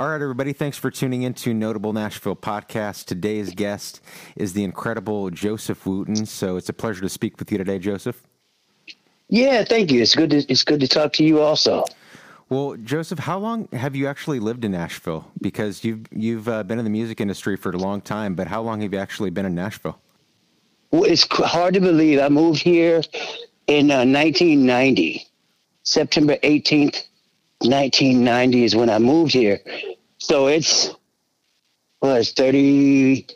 All 0.00 0.08
right, 0.08 0.22
everybody, 0.22 0.54
thanks 0.54 0.78
for 0.78 0.90
tuning 0.90 1.24
in 1.24 1.34
to 1.34 1.52
Notable 1.52 1.92
Nashville 1.92 2.34
Podcast. 2.34 3.04
Today's 3.04 3.50
guest 3.54 4.00
is 4.34 4.54
the 4.54 4.64
incredible 4.64 5.28
Joseph 5.28 5.84
Wooten. 5.84 6.24
So 6.24 6.56
it's 6.56 6.70
a 6.70 6.72
pleasure 6.72 7.02
to 7.02 7.08
speak 7.10 7.38
with 7.38 7.52
you 7.52 7.58
today, 7.58 7.78
Joseph. 7.78 8.22
Yeah, 9.28 9.62
thank 9.62 9.92
you. 9.92 10.00
It's 10.00 10.14
good 10.14 10.30
to 10.30 10.38
it's 10.50 10.64
good 10.64 10.80
to 10.80 10.88
talk 10.88 11.12
to 11.12 11.22
you 11.22 11.42
also. 11.42 11.84
Well, 12.48 12.78
Joseph, 12.82 13.18
how 13.18 13.38
long 13.38 13.68
have 13.74 13.94
you 13.94 14.06
actually 14.06 14.40
lived 14.40 14.64
in 14.64 14.72
Nashville? 14.72 15.30
Because 15.42 15.84
you've 15.84 16.06
you've 16.10 16.48
uh, 16.48 16.62
been 16.62 16.78
in 16.78 16.86
the 16.86 16.90
music 16.90 17.20
industry 17.20 17.56
for 17.56 17.68
a 17.68 17.76
long 17.76 18.00
time, 18.00 18.34
but 18.34 18.46
how 18.46 18.62
long 18.62 18.80
have 18.80 18.94
you 18.94 18.98
actually 18.98 19.28
been 19.28 19.44
in 19.44 19.54
Nashville? 19.54 20.00
Well, 20.92 21.04
it's 21.04 21.26
hard 21.30 21.74
to 21.74 21.80
believe. 21.80 22.20
I 22.20 22.30
moved 22.30 22.62
here 22.62 23.02
in 23.66 23.90
uh, 23.90 24.06
1990, 24.06 25.26
September 25.82 26.38
18th, 26.38 27.04
1990 27.60 28.64
is 28.64 28.74
when 28.74 28.88
I 28.88 28.98
moved 28.98 29.32
here. 29.32 29.60
So 30.18 30.46
it's 30.48 30.90
was 32.02 32.32
30 32.32 33.26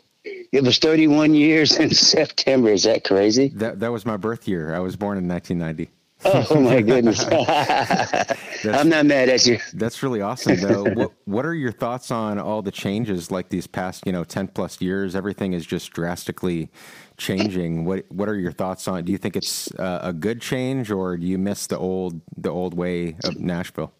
it 0.51 0.63
was 0.63 0.79
31 0.79 1.33
years 1.35 1.77
in 1.77 1.89
September. 1.93 2.69
Is 2.69 2.83
that 2.83 3.03
crazy? 3.03 3.49
That 3.49 3.79
that 3.79 3.91
was 3.91 4.05
my 4.05 4.17
birth 4.17 4.47
year. 4.47 4.73
I 4.73 4.79
was 4.79 4.95
born 4.95 5.17
in 5.17 5.27
1990. 5.27 5.91
oh 6.25 6.59
my 6.59 6.81
goodness. 6.89 7.23
I'm 8.65 8.89
not 8.89 9.05
mad 9.05 9.29
at 9.29 9.45
you. 9.45 9.59
That's 9.73 10.01
really 10.01 10.21
awesome 10.21 10.55
though. 10.55 10.83
what 10.93 11.11
what 11.25 11.45
are 11.45 11.53
your 11.53 11.71
thoughts 11.71 12.09
on 12.09 12.39
all 12.39 12.61
the 12.61 12.71
changes 12.71 13.29
like 13.29 13.49
these 13.49 13.67
past, 13.67 14.03
you 14.07 14.11
know, 14.11 14.23
10 14.23 14.47
plus 14.47 14.81
years? 14.81 15.15
Everything 15.15 15.53
is 15.53 15.65
just 15.65 15.91
drastically 15.91 16.71
changing. 17.17 17.85
What 17.85 18.05
what 18.09 18.27
are 18.27 18.39
your 18.39 18.53
thoughts 18.53 18.87
on 18.87 18.99
it? 18.99 19.05
Do 19.05 19.11
you 19.11 19.19
think 19.19 19.35
it's 19.35 19.71
uh, 19.75 19.99
a 20.01 20.13
good 20.13 20.41
change 20.41 20.89
or 20.89 21.17
do 21.17 21.27
you 21.27 21.37
miss 21.37 21.67
the 21.67 21.77
old 21.77 22.21
the 22.37 22.49
old 22.49 22.73
way 22.73 23.17
of 23.23 23.39
Nashville? 23.39 23.93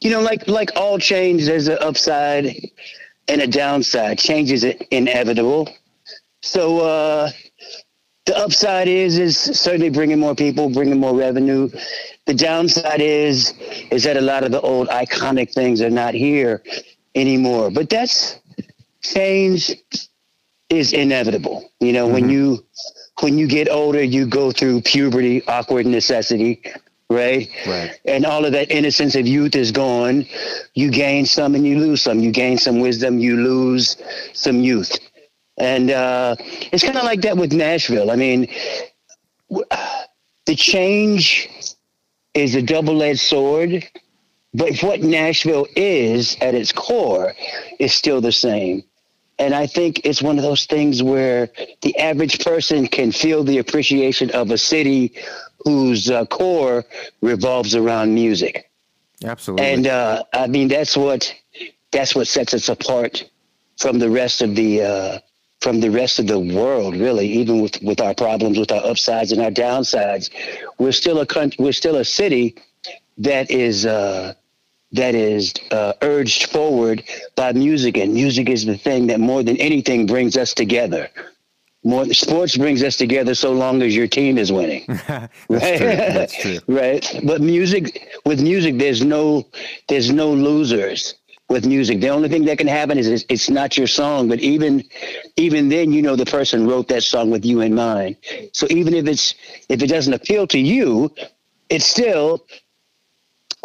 You 0.00 0.10
know, 0.10 0.20
like 0.20 0.46
like 0.48 0.70
all 0.76 0.98
change, 0.98 1.46
there's 1.46 1.68
an 1.68 1.78
upside 1.80 2.54
and 3.28 3.40
a 3.40 3.46
downside. 3.46 4.18
Change 4.18 4.52
is 4.52 4.64
inevitable. 4.90 5.68
So 6.42 6.80
uh, 6.80 7.30
the 8.26 8.36
upside 8.36 8.88
is 8.88 9.18
is 9.18 9.36
certainly 9.36 9.90
bringing 9.90 10.18
more 10.18 10.34
people, 10.34 10.70
bringing 10.70 11.00
more 11.00 11.16
revenue. 11.16 11.68
The 12.26 12.34
downside 12.34 13.00
is 13.00 13.54
is 13.90 14.04
that 14.04 14.16
a 14.16 14.20
lot 14.20 14.44
of 14.44 14.52
the 14.52 14.60
old 14.60 14.88
iconic 14.88 15.52
things 15.52 15.80
are 15.82 15.90
not 15.90 16.14
here 16.14 16.62
anymore. 17.14 17.70
But 17.70 17.90
that's 17.90 18.38
change 19.02 19.74
is 20.68 20.92
inevitable. 20.92 21.70
You 21.80 21.92
know, 21.92 22.04
mm-hmm. 22.04 22.14
when 22.14 22.28
you 22.28 22.64
when 23.20 23.38
you 23.38 23.48
get 23.48 23.68
older, 23.68 24.02
you 24.02 24.26
go 24.26 24.52
through 24.52 24.82
puberty, 24.82 25.44
awkward 25.48 25.86
necessity, 25.86 26.62
right? 27.10 27.48
Right. 27.66 27.98
And 28.04 28.26
all 28.26 28.44
of 28.44 28.52
that 28.52 28.70
innocence 28.70 29.14
of 29.14 29.26
youth 29.26 29.54
is 29.54 29.72
gone. 29.72 30.26
You 30.74 30.90
gain 30.90 31.26
some 31.26 31.54
and 31.54 31.66
you 31.66 31.78
lose 31.78 32.02
some. 32.02 32.20
You 32.20 32.30
gain 32.30 32.58
some 32.58 32.80
wisdom, 32.80 33.18
you 33.18 33.36
lose 33.36 33.96
some 34.32 34.60
youth. 34.60 34.96
And 35.56 35.90
uh, 35.90 36.36
it's 36.72 36.84
kind 36.84 36.96
of 36.96 37.04
like 37.04 37.22
that 37.22 37.36
with 37.36 37.52
Nashville. 37.52 38.10
I 38.10 38.16
mean, 38.16 38.48
the 39.48 40.54
change 40.54 41.48
is 42.34 42.54
a 42.54 42.62
double 42.62 43.02
edged 43.02 43.20
sword, 43.20 43.88
but 44.54 44.80
what 44.82 45.00
Nashville 45.00 45.66
is 45.74 46.36
at 46.40 46.54
its 46.54 46.72
core 46.72 47.34
is 47.78 47.92
still 47.92 48.20
the 48.20 48.32
same. 48.32 48.84
And 49.40 49.54
I 49.54 49.66
think 49.66 50.00
it's 50.04 50.20
one 50.20 50.36
of 50.36 50.42
those 50.42 50.66
things 50.66 51.02
where 51.02 51.48
the 51.82 51.96
average 51.98 52.44
person 52.44 52.86
can 52.88 53.12
feel 53.12 53.44
the 53.44 53.58
appreciation 53.58 54.30
of 54.32 54.50
a 54.50 54.58
city 54.58 55.14
whose 55.64 56.10
uh, 56.10 56.24
core 56.26 56.84
revolves 57.20 57.74
around 57.74 58.14
music. 58.14 58.70
Absolutely. 59.24 59.66
And 59.66 59.86
uh, 59.86 60.24
I 60.32 60.46
mean 60.46 60.68
that's 60.68 60.96
what 60.96 61.34
that's 61.90 62.14
what 62.14 62.28
sets 62.28 62.54
us 62.54 62.68
apart 62.68 63.28
from 63.78 63.98
the 63.98 64.10
rest 64.10 64.42
of 64.42 64.54
the 64.54 64.82
uh, 64.82 65.18
from 65.60 65.80
the 65.80 65.90
rest 65.90 66.18
of 66.18 66.26
the 66.26 66.38
world. 66.38 66.96
Really, 66.96 67.26
even 67.26 67.60
with 67.60 67.82
with 67.82 68.00
our 68.00 68.14
problems, 68.14 68.58
with 68.58 68.70
our 68.70 68.84
upsides 68.84 69.32
and 69.32 69.42
our 69.42 69.50
downsides, 69.50 70.30
we're 70.78 70.92
still 70.92 71.20
a 71.20 71.26
country. 71.26 71.64
We're 71.64 71.72
still 71.72 71.96
a 71.96 72.04
city 72.04 72.56
that 73.18 73.50
is 73.50 73.84
uh, 73.84 74.34
that 74.92 75.14
is 75.14 75.52
uh, 75.72 75.94
urged 76.02 76.50
forward 76.50 77.02
by 77.34 77.52
music, 77.52 77.96
and 77.96 78.14
music 78.14 78.48
is 78.48 78.64
the 78.64 78.78
thing 78.78 79.08
that 79.08 79.18
more 79.18 79.42
than 79.42 79.56
anything 79.56 80.06
brings 80.06 80.36
us 80.36 80.54
together 80.54 81.10
more 81.84 82.04
sports 82.12 82.56
brings 82.56 82.82
us 82.82 82.96
together 82.96 83.34
so 83.34 83.52
long 83.52 83.82
as 83.82 83.94
your 83.94 84.08
team 84.08 84.36
is 84.36 84.50
winning. 84.50 84.84
That's 85.08 85.30
right? 85.48 86.30
True. 86.30 86.58
True. 86.58 86.58
right. 86.76 87.20
But 87.24 87.40
music 87.40 88.08
with 88.24 88.40
music 88.40 88.78
there's 88.78 89.04
no 89.04 89.46
there's 89.88 90.10
no 90.10 90.32
losers 90.32 91.14
with 91.48 91.66
music. 91.66 92.00
The 92.00 92.08
only 92.08 92.28
thing 92.28 92.44
that 92.44 92.58
can 92.58 92.66
happen 92.66 92.98
is 92.98 93.24
it's 93.28 93.48
not 93.48 93.78
your 93.78 93.86
song, 93.86 94.28
but 94.28 94.40
even 94.40 94.84
even 95.36 95.68
then 95.68 95.92
you 95.92 96.02
know 96.02 96.16
the 96.16 96.26
person 96.26 96.66
wrote 96.66 96.88
that 96.88 97.02
song 97.02 97.30
with 97.30 97.44
you 97.44 97.60
in 97.60 97.74
mind. 97.74 98.16
So 98.52 98.66
even 98.70 98.94
if 98.94 99.06
it's 99.06 99.34
if 99.68 99.82
it 99.82 99.86
doesn't 99.86 100.12
appeal 100.12 100.46
to 100.48 100.58
you, 100.58 101.14
it 101.68 101.82
still 101.82 102.44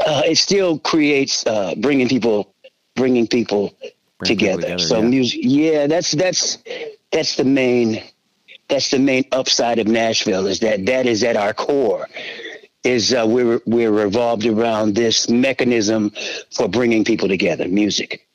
uh, 0.06 0.24
it 0.26 0.38
still 0.38 0.80
creates 0.80 1.46
uh, 1.46 1.76
bringing 1.78 2.08
people 2.08 2.54
bringing 2.96 3.28
people 3.28 3.76
together. 4.24 4.58
People 4.58 4.62
together. 4.62 4.80
So 4.80 5.02
yeah. 5.02 5.08
music 5.08 5.40
yeah, 5.44 5.88
that's 5.88 6.12
that's 6.12 6.60
that's 7.14 7.36
the 7.36 7.46
main 7.46 8.04
that's 8.68 8.90
the 8.90 9.00
main 9.00 9.26
upside 9.32 9.80
of 9.80 9.88
Nashville 9.88 10.48
is 10.48 10.60
that 10.60 10.86
that 10.88 11.06
is 11.06 11.24
at 11.24 11.36
our 11.38 11.54
core 11.54 12.08
is 12.84 13.14
uh, 13.14 13.26
we're 13.28 13.62
we're 13.66 13.92
revolved 13.92 14.46
around 14.46 14.96
this 14.96 15.30
mechanism 15.30 16.12
for 16.52 16.68
bringing 16.68 17.06
people 17.06 17.28
together 17.28 17.68
music. 17.68 18.28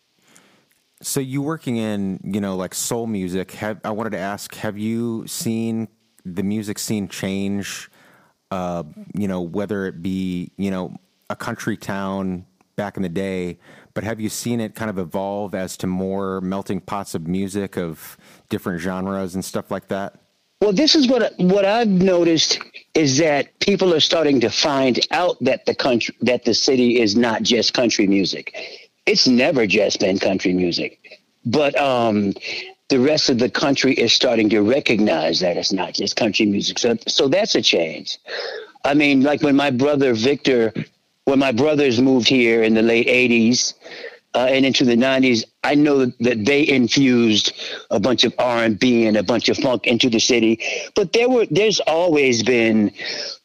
So 1.02 1.20
you 1.20 1.42
working 1.42 1.76
in 1.76 2.20
you 2.24 2.40
know 2.40 2.56
like 2.56 2.74
soul 2.74 3.06
music 3.06 3.52
have, 3.52 3.80
i 3.84 3.90
wanted 3.90 4.10
to 4.10 4.18
ask 4.18 4.54
have 4.56 4.76
you 4.76 5.26
seen 5.26 5.88
the 6.24 6.42
music 6.42 6.78
scene 6.78 7.08
change 7.08 7.90
uh, 8.50 8.82
you 9.14 9.28
know 9.28 9.40
whether 9.40 9.86
it 9.86 10.02
be 10.02 10.50
you 10.56 10.70
know 10.70 10.96
a 11.30 11.36
country 11.36 11.76
town 11.76 12.46
back 12.74 12.96
in 12.96 13.02
the 13.02 13.08
day 13.08 13.58
but 13.94 14.02
have 14.02 14.20
you 14.20 14.28
seen 14.28 14.60
it 14.60 14.74
kind 14.74 14.90
of 14.90 14.98
evolve 14.98 15.54
as 15.54 15.76
to 15.76 15.86
more 15.86 16.40
melting 16.40 16.80
pots 16.80 17.14
of 17.14 17.26
music 17.28 17.76
of 17.76 18.16
different 18.48 18.80
genres 18.80 19.34
and 19.34 19.44
stuff 19.44 19.70
like 19.70 19.88
that? 19.88 20.14
Well, 20.60 20.72
this 20.72 20.96
is 20.96 21.06
what 21.06 21.34
what 21.38 21.64
I've 21.64 21.88
noticed 21.88 22.60
is 22.94 23.18
that 23.18 23.58
people 23.60 23.94
are 23.94 24.00
starting 24.00 24.40
to 24.40 24.50
find 24.50 24.98
out 25.12 25.36
that 25.40 25.66
the 25.66 25.74
country 25.74 26.16
that 26.22 26.44
the 26.44 26.54
city 26.54 27.00
is 27.00 27.14
not 27.14 27.42
just 27.42 27.74
country 27.74 28.06
music. 28.06 28.54
It's 29.06 29.28
never 29.28 29.66
just 29.66 30.00
been 30.00 30.18
country 30.18 30.52
music, 30.52 31.20
but 31.46 31.78
um, 31.78 32.34
the 32.88 32.98
rest 32.98 33.30
of 33.30 33.38
the 33.38 33.48
country 33.48 33.94
is 33.94 34.12
starting 34.12 34.48
to 34.50 34.62
recognize 34.62 35.40
that 35.40 35.56
it's 35.56 35.72
not 35.72 35.94
just 35.94 36.16
country 36.16 36.46
music. 36.46 36.78
So, 36.78 36.96
so 37.06 37.28
that's 37.28 37.54
a 37.54 37.62
change. 37.62 38.18
I 38.84 38.94
mean, 38.94 39.22
like 39.22 39.42
when 39.42 39.56
my 39.56 39.70
brother 39.70 40.12
Victor 40.12 40.72
when 41.28 41.38
my 41.38 41.52
brothers 41.52 42.00
moved 42.00 42.26
here 42.26 42.62
in 42.62 42.72
the 42.72 42.80
late 42.80 43.06
80s 43.06 43.74
uh, 44.38 44.46
and 44.46 44.64
into 44.64 44.84
the 44.84 44.96
90s 44.96 45.44
i 45.64 45.74
know 45.74 46.06
that 46.20 46.44
they 46.44 46.66
infused 46.68 47.52
a 47.90 47.98
bunch 47.98 48.22
of 48.24 48.32
r&b 48.38 49.06
and 49.06 49.16
a 49.16 49.22
bunch 49.22 49.48
of 49.48 49.56
funk 49.56 49.86
into 49.86 50.08
the 50.08 50.20
city 50.20 50.60
but 50.94 51.12
there 51.12 51.28
were 51.28 51.46
there's 51.50 51.80
always 51.80 52.42
been 52.42 52.92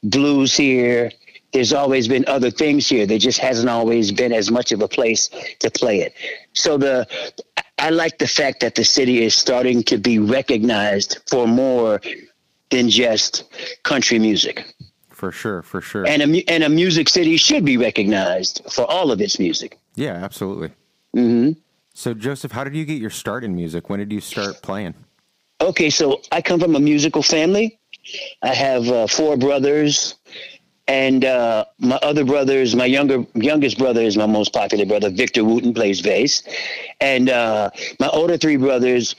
blues 0.04 0.56
here 0.56 1.12
there's 1.52 1.74
always 1.74 2.08
been 2.08 2.24
other 2.28 2.52
things 2.52 2.88
here 2.88 3.06
there 3.08 3.18
just 3.18 3.40
hasn't 3.40 3.70
always 3.70 4.12
been 4.12 4.32
as 4.32 4.52
much 4.52 4.72
of 4.72 4.82
a 4.82 4.88
place 4.88 5.30
to 5.60 5.72
play 5.72 6.02
it 6.02 6.14
so 6.54 6.78
the 6.78 7.08
i 7.80 7.90
like 7.90 8.18
the 8.20 8.28
fact 8.28 8.60
that 8.60 8.76
the 8.76 8.84
city 8.84 9.24
is 9.24 9.34
starting 9.34 9.82
to 9.82 9.98
be 9.98 10.20
recognized 10.20 11.18
for 11.28 11.48
more 11.48 12.00
than 12.70 12.88
just 12.90 13.46
country 13.84 14.20
music 14.20 14.64
for 15.24 15.32
sure, 15.32 15.62
for 15.62 15.80
sure. 15.80 16.06
And 16.06 16.22
a 16.22 16.50
and 16.50 16.66
a 16.66 16.70
music 16.70 17.08
city 17.08 17.38
should 17.38 17.64
be 17.64 17.78
recognized 17.78 18.62
for 18.70 18.84
all 18.84 19.10
of 19.10 19.22
its 19.22 19.40
music. 19.40 19.80
Yeah, 19.96 20.16
absolutely. 20.16 20.72
Hmm 21.14 21.52
So, 21.94 22.14
Joseph, 22.14 22.52
how 22.52 22.64
did 22.64 22.76
you 22.76 22.86
get 22.86 23.00
your 23.00 23.10
start 23.10 23.44
in 23.44 23.56
music? 23.56 23.90
When 23.90 24.00
did 24.00 24.12
you 24.12 24.22
start 24.22 24.62
playing? 24.62 24.96
Okay, 25.62 25.90
so 25.90 26.22
I 26.32 26.42
come 26.42 26.60
from 26.60 26.76
a 26.76 26.80
musical 26.80 27.24
family. 27.24 27.80
I 28.42 28.54
have 28.54 28.88
uh, 28.90 29.08
four 29.08 29.38
brothers, 29.38 30.16
and 30.88 31.24
uh, 31.24 31.66
my 31.80 31.96
other 31.98 32.26
brothers, 32.26 32.76
my 32.76 32.86
younger 32.86 33.26
youngest 33.34 33.78
brother 33.78 34.02
is 34.02 34.18
my 34.18 34.26
most 34.26 34.52
popular 34.52 34.86
brother. 34.86 35.10
Victor 35.10 35.46
Wooten 35.46 35.74
plays 35.74 36.02
bass, 36.02 36.44
and 37.00 37.30
uh, 37.30 37.70
my 38.00 38.10
older 38.10 38.38
three 38.38 38.58
brothers 38.58 39.16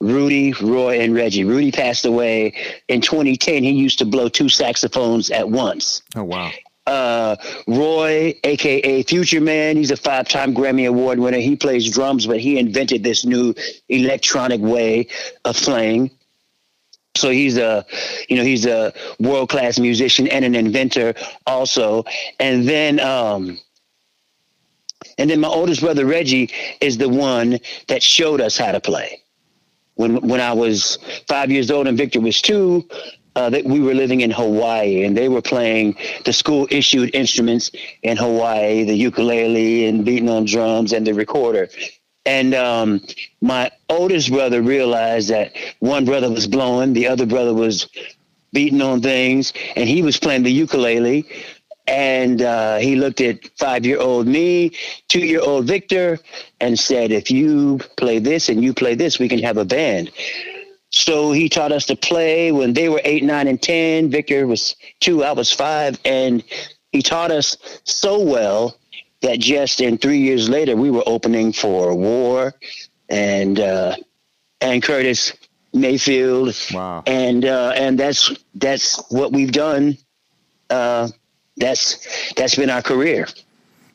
Rudy, 0.00 0.52
Roy, 0.52 1.00
and 1.00 1.14
Reggie. 1.14 1.44
Rudy 1.44 1.72
passed 1.72 2.04
away 2.04 2.54
in 2.88 3.00
2010. 3.00 3.64
He 3.64 3.72
used 3.72 3.98
to 3.98 4.04
blow 4.04 4.28
two 4.28 4.48
saxophones 4.48 5.30
at 5.30 5.48
once. 5.48 6.02
Oh, 6.14 6.22
wow. 6.22 6.52
Uh, 6.88 7.36
Roy, 7.66 8.34
aka 8.44 9.02
Future 9.02 9.42
Man, 9.42 9.76
he's 9.76 9.90
a 9.90 9.96
five-time 9.96 10.54
Grammy 10.54 10.88
Award 10.88 11.18
winner. 11.18 11.38
He 11.38 11.54
plays 11.54 11.84
drums, 11.90 12.26
but 12.26 12.40
he 12.40 12.58
invented 12.58 13.02
this 13.02 13.24
new 13.24 13.54
electronic 13.88 14.60
way 14.60 15.06
of 15.44 15.54
playing. 15.56 16.10
So 17.14 17.30
he's 17.30 17.58
a, 17.58 17.84
you 18.28 18.36
know, 18.36 18.44
he's 18.44 18.64
a 18.64 18.92
world-class 19.18 19.78
musician 19.78 20.28
and 20.28 20.44
an 20.44 20.54
inventor 20.54 21.14
also. 21.46 22.04
And 22.38 22.66
then 22.68 23.00
um, 23.00 23.58
And 25.18 25.28
then 25.28 25.40
my 25.40 25.48
oldest 25.48 25.80
brother 25.80 26.06
Reggie 26.06 26.50
is 26.80 26.96
the 26.96 27.08
one 27.08 27.58
that 27.88 28.02
showed 28.02 28.40
us 28.40 28.56
how 28.56 28.72
to 28.72 28.80
play. 28.80 29.20
When 29.94 30.28
when 30.28 30.40
I 30.40 30.52
was 30.52 30.98
five 31.26 31.50
years 31.50 31.70
old 31.70 31.88
and 31.88 31.98
Victor 31.98 32.20
was 32.20 32.40
two, 32.40 32.88
uh, 33.38 33.48
that 33.50 33.64
we 33.64 33.78
were 33.78 33.94
living 33.94 34.20
in 34.22 34.32
Hawaii 34.32 35.04
and 35.04 35.16
they 35.16 35.28
were 35.28 35.40
playing 35.40 35.96
the 36.24 36.32
school 36.32 36.66
issued 36.70 37.14
instruments 37.14 37.70
in 38.02 38.16
Hawaii, 38.16 38.82
the 38.82 38.96
ukulele 38.96 39.86
and 39.86 40.04
beating 40.04 40.28
on 40.28 40.44
drums 40.44 40.92
and 40.92 41.06
the 41.06 41.14
recorder. 41.14 41.68
And 42.26 42.52
um, 42.52 43.00
my 43.40 43.70
oldest 43.88 44.30
brother 44.32 44.60
realized 44.60 45.28
that 45.30 45.52
one 45.78 46.04
brother 46.04 46.28
was 46.28 46.48
blowing, 46.48 46.94
the 46.94 47.06
other 47.06 47.26
brother 47.26 47.54
was 47.54 47.88
beating 48.52 48.82
on 48.82 49.00
things, 49.02 49.52
and 49.76 49.88
he 49.88 50.02
was 50.02 50.18
playing 50.18 50.42
the 50.42 50.52
ukulele. 50.52 51.24
And 51.86 52.42
uh, 52.42 52.78
he 52.78 52.96
looked 52.96 53.20
at 53.20 53.56
five 53.56 53.86
year 53.86 54.00
old 54.00 54.26
me, 54.26 54.72
two 55.06 55.24
year 55.24 55.40
old 55.40 55.66
Victor, 55.66 56.18
and 56.60 56.76
said, 56.78 57.12
If 57.12 57.30
you 57.30 57.78
play 57.96 58.18
this 58.18 58.48
and 58.48 58.62
you 58.64 58.74
play 58.74 58.94
this, 58.96 59.18
we 59.18 59.28
can 59.28 59.38
have 59.38 59.56
a 59.56 59.64
band. 59.64 60.10
So 60.90 61.32
he 61.32 61.48
taught 61.48 61.72
us 61.72 61.84
to 61.86 61.96
play 61.96 62.50
when 62.52 62.72
they 62.72 62.88
were 62.88 63.00
eight, 63.04 63.22
nine, 63.22 63.46
and 63.46 63.60
10. 63.60 64.10
Victor 64.10 64.46
was 64.46 64.74
two, 65.00 65.22
I 65.22 65.32
was 65.32 65.52
five. 65.52 65.98
And 66.04 66.42
he 66.92 67.02
taught 67.02 67.30
us 67.30 67.56
so 67.84 68.20
well 68.20 68.76
that 69.20 69.38
just 69.38 69.80
in 69.80 69.98
three 69.98 70.18
years 70.18 70.48
later, 70.48 70.76
we 70.76 70.90
were 70.90 71.02
opening 71.06 71.52
for 71.52 71.94
War 71.94 72.54
and, 73.08 73.60
uh, 73.60 73.96
and 74.60 74.82
Curtis 74.82 75.32
Mayfield. 75.74 76.54
Wow. 76.72 77.02
And, 77.06 77.44
uh, 77.44 77.72
and 77.76 77.98
that's, 77.98 78.32
that's 78.54 79.02
what 79.10 79.32
we've 79.32 79.52
done. 79.52 79.98
Uh, 80.70 81.08
that's, 81.56 82.32
that's 82.34 82.54
been 82.54 82.70
our 82.70 82.82
career. 82.82 83.26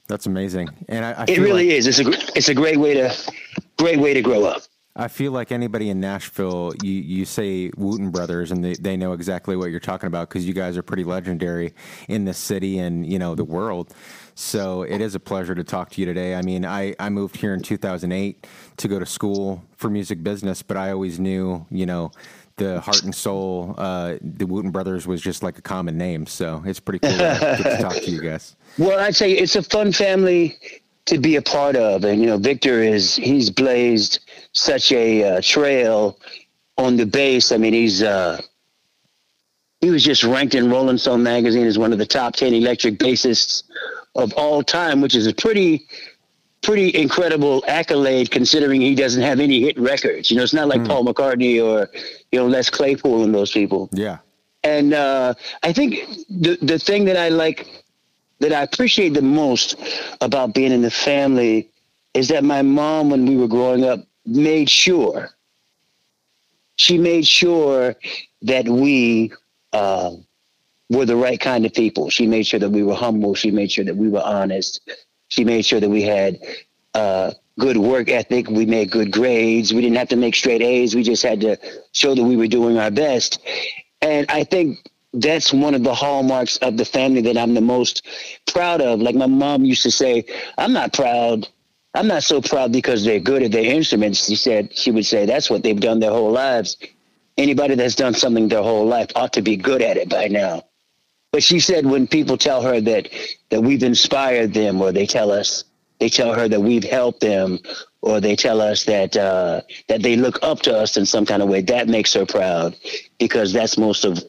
That's 0.07 0.25
amazing. 0.28 0.69
And 0.89 1.06
I, 1.06 1.12
I 1.13 1.25
it 1.28 1.39
really 1.39 1.68
like- 1.69 1.75
is. 1.78 1.88
It's 1.88 2.00
a, 2.00 2.38
it's 2.38 2.50
a 2.50 2.54
great 2.54 2.78
way 2.78 2.94
to, 2.94 3.16
great 3.78 4.00
way 4.00 4.13
to 4.13 4.22
grow 4.22 4.44
up. 4.44 4.62
I 4.95 5.07
feel 5.07 5.31
like 5.31 5.51
anybody 5.51 5.90
in 5.90 6.00
Nashville, 6.00 6.74
you, 6.84 6.92
you 6.92 7.25
say 7.25 7.72
Wooten 7.75 8.12
Brothers, 8.12 8.51
and 8.51 8.63
they, 8.63 8.74
they 8.75 8.95
know 8.95 9.13
exactly 9.13 9.56
what 9.56 9.72
you're 9.72 9.80
talking 9.80 10.06
about 10.06 10.30
because 10.30 10.45
you 10.45 10.54
guys 10.54 10.78
are 10.78 10.84
pretty 10.84 11.04
legendary 11.04 11.74
in 12.07 12.25
the 12.25 12.34
city 12.34 12.78
and 12.78 13.12
you 13.12 13.18
know 13.18 13.34
the 13.34 13.44
world. 13.44 13.94
So 14.36 14.84
it 14.84 15.01
is 15.01 15.16
a 15.16 15.19
pleasure 15.19 15.56
to 15.56 15.63
talk 15.63 15.90
to 15.92 16.01
you 16.01 16.06
today. 16.06 16.36
I 16.36 16.44
mean, 16.44 16.63
I, 16.63 16.95
I 17.00 17.10
moved 17.10 17.38
here 17.38 17.56
in 17.56 17.62
2008 17.62 18.45
to 18.78 18.88
go 18.88 19.00
to 19.00 19.06
school 19.06 19.63
for 19.75 19.90
music 19.90 20.24
business, 20.24 20.62
but 20.62 20.78
I 20.78 20.92
always 20.92 21.19
knew, 21.19 21.66
you 21.72 21.88
know, 21.88 22.12
the 22.57 22.80
heart 22.81 23.04
and 23.04 23.16
soul, 23.16 23.74
uh, 23.80 24.18
the 24.22 24.46
Wooten 24.46 24.69
Brothers 24.69 25.07
was 25.07 25.22
just 25.22 25.42
like 25.42 25.57
a 25.57 25.62
common 25.62 25.98
name. 25.98 26.28
So 26.28 26.62
it's 26.66 26.80
pretty 26.80 27.00
cool 27.00 27.18
to, 27.18 27.57
to 27.63 27.78
talk 27.81 27.96
to 27.96 28.12
you 28.12 28.22
guys. 28.22 28.56
Well, 28.80 29.00
I'd 29.00 29.16
say 29.16 29.34
it's 29.34 29.56
a 29.56 29.62
fun 29.62 29.92
family 29.92 30.57
to 31.06 31.18
be 31.18 31.36
a 31.36 31.42
part 31.42 31.76
of, 31.76 32.06
and 32.06 32.22
you 32.22 32.28
know, 32.28 32.38
Victor 32.38 32.82
is 32.82 33.16
he's 33.16 33.50
blazed 33.50 34.20
such 34.54 34.92
a 34.92 35.24
uh, 35.24 35.42
trail 35.42 36.20
on 36.78 36.98
the 36.98 37.06
bass. 37.06 37.52
I 37.52 37.58
mean, 37.58 37.74
he's 37.74 38.02
uh, 38.02 38.42
he 39.82 39.90
was 39.90 40.04
just 40.04 40.24
ranked 40.24 40.56
in 40.56 40.70
Rolling 40.70 40.98
Stone 40.98 41.24
magazine 41.24 41.68
as 41.68 41.78
one 41.78 41.92
of 41.92 42.00
the 42.00 42.06
top 42.06 42.36
ten 42.36 42.54
electric 42.54 43.00
bassists 43.00 43.64
of 44.16 44.34
all 44.34 44.64
time, 44.64 45.02
which 45.02 45.16
is 45.16 45.28
a 45.28 45.34
pretty 45.34 45.88
pretty 46.62 46.96
incredible 46.96 47.64
accolade 47.68 48.32
considering 48.32 48.82
he 48.82 48.96
doesn't 48.96 49.22
have 49.22 49.40
any 49.40 49.62
hit 49.62 49.78
records. 49.78 50.32
You 50.32 50.38
know, 50.38 50.44
it's 50.44 50.54
not 50.54 50.70
like 50.70 50.86
Paul 50.86 51.06
McCartney 51.06 51.64
or 51.64 51.90
you 52.32 52.40
know 52.40 52.48
Les 52.48 52.70
Claypool 52.70 53.24
and 53.24 53.36
those 53.36 53.52
people. 53.52 53.90
Yeah. 53.92 54.20
And 54.64 54.94
uh, 54.94 55.34
I 55.62 55.74
think 55.74 56.08
the 56.30 56.58
the 56.62 56.80
thing 56.80 57.06
that 57.06 57.18
I 57.18 57.30
like, 57.30 57.68
that 58.44 58.54
I 58.54 58.62
appreciate 58.62 59.13
the 59.13 59.22
most 59.22 59.75
about 60.22 60.54
being 60.54 60.72
in 60.72 60.81
the 60.81 60.92
family, 60.92 61.69
is 62.13 62.28
that 62.28 62.44
my 62.44 62.62
mom, 62.62 63.10
when 63.10 63.25
we 63.25 63.38
were 63.38 63.48
growing 63.48 63.84
up, 63.84 64.01
made 64.25 64.69
sure. 64.69 65.30
She 66.75 66.98
made 66.98 67.25
sure 67.25 67.95
that 68.42 68.68
we 68.68 69.31
uh, 69.72 70.12
were 70.90 71.06
the 71.06 71.16
right 71.16 71.40
kind 71.40 71.66
of 71.66 71.74
people. 71.74 72.10
She 72.10 72.28
made 72.28 72.45
sure 72.45 72.60
that 72.60 72.69
we 72.69 72.84
were 72.84 72.95
humble. 72.95 73.34
She 73.34 73.50
made 73.50 73.72
sure 73.72 73.86
that 73.86 73.95
we 73.95 74.10
were 74.10 74.24
honest. 74.24 74.81
She 75.30 75.46
made 75.46 75.66
sure 75.66 75.80
that 75.80 75.89
we 75.89 76.04
had 76.04 76.39
uh, 76.94 77.31
good 77.57 77.78
work 77.78 78.10
ethic. 78.10 78.50
We 78.50 78.66
made 78.66 78.92
good 78.92 79.12
grades. 79.12 79.74
We 79.74 79.81
didn't 79.81 79.98
have 79.98 80.10
to 80.10 80.16
make 80.18 80.36
straight 80.36 80.62
A's. 80.62 80.96
We 80.96 81.04
just 81.04 81.24
had 81.24 81.42
to 81.42 81.57
show 81.94 82.13
that 82.13 82.24
we 82.24 82.36
were 82.36 82.48
doing 82.48 82.78
our 82.78 82.92
best. 82.92 83.39
And 84.01 84.25
I 84.30 84.44
think 84.44 84.80
that's 85.13 85.54
one 85.54 85.75
of 85.75 85.83
the 85.83 85.94
hallmarks 85.94 86.57
of 86.57 86.77
the 86.77 86.86
family 86.86 87.21
that 87.21 87.38
I'm 87.38 87.54
the 87.54 87.62
most 87.62 88.06
proud 88.48 88.81
of. 88.81 89.00
Like 89.00 89.15
my 89.15 89.27
mom 89.27 89.63
used 89.63 89.83
to 89.83 89.92
say, 89.92 90.25
I'm 90.57 90.74
not 90.74 90.94
proud. 90.94 91.48
I'm 91.94 92.07
not 92.07 92.24
so 92.24 92.42
proud 92.42 92.71
because 92.71 93.06
they're 93.06 93.19
good 93.19 93.44
at 93.44 93.51
their 93.51 93.63
instruments. 93.63 94.25
She 94.25 94.36
said, 94.36 94.75
she 94.75 94.89
would 94.89 95.06
say, 95.06 95.25
that's 95.25 95.50
what 95.50 95.62
they've 95.62 95.80
done 95.80 96.00
their 96.00 96.12
whole 96.12 96.31
lives. 96.31 96.77
Anybody 97.38 97.75
that's 97.75 97.95
done 97.95 98.15
something 98.15 98.48
their 98.48 98.63
whole 98.63 98.88
life 98.88 99.12
ought 99.15 99.33
to 99.33 99.42
be 99.42 99.56
good 99.56 99.81
at 99.81 99.98
it 99.98 100.10
by 100.10 100.27
now. 100.27 100.63
But 101.31 101.44
she 101.44 101.60
said 101.60 101.86
when 101.86 102.07
people 102.07 102.38
tell 102.38 102.62
her 102.62 102.80
that 102.81 103.10
that 103.50 103.62
we've 103.62 103.81
inspired 103.81 104.54
them, 104.54 104.80
or 104.80 104.92
they 104.92 105.07
tell 105.07 105.31
us 105.31 105.63
they 106.00 106.10
tell 106.10 106.33
her 106.33 106.48
that 106.48 106.62
we've 106.62 106.83
helped 106.83 107.21
them, 107.21 107.57
or 108.04 108.19
they 108.19 108.36
tell 108.36 108.62
us 108.62 108.86
that 108.86 109.18
uh, 109.18 109.62
that 109.88 110.04
they 110.04 110.15
look 110.15 110.38
up 110.44 110.60
to 110.62 110.77
us 110.77 110.95
in 110.95 111.07
some 111.07 111.25
kind 111.25 111.42
of 111.42 111.50
way, 111.50 111.62
that 111.62 111.88
makes 111.88 112.13
her 112.13 112.25
proud 112.25 112.75
because 113.18 113.51
that's 113.51 113.80
most 113.80 114.06
of 114.06 114.24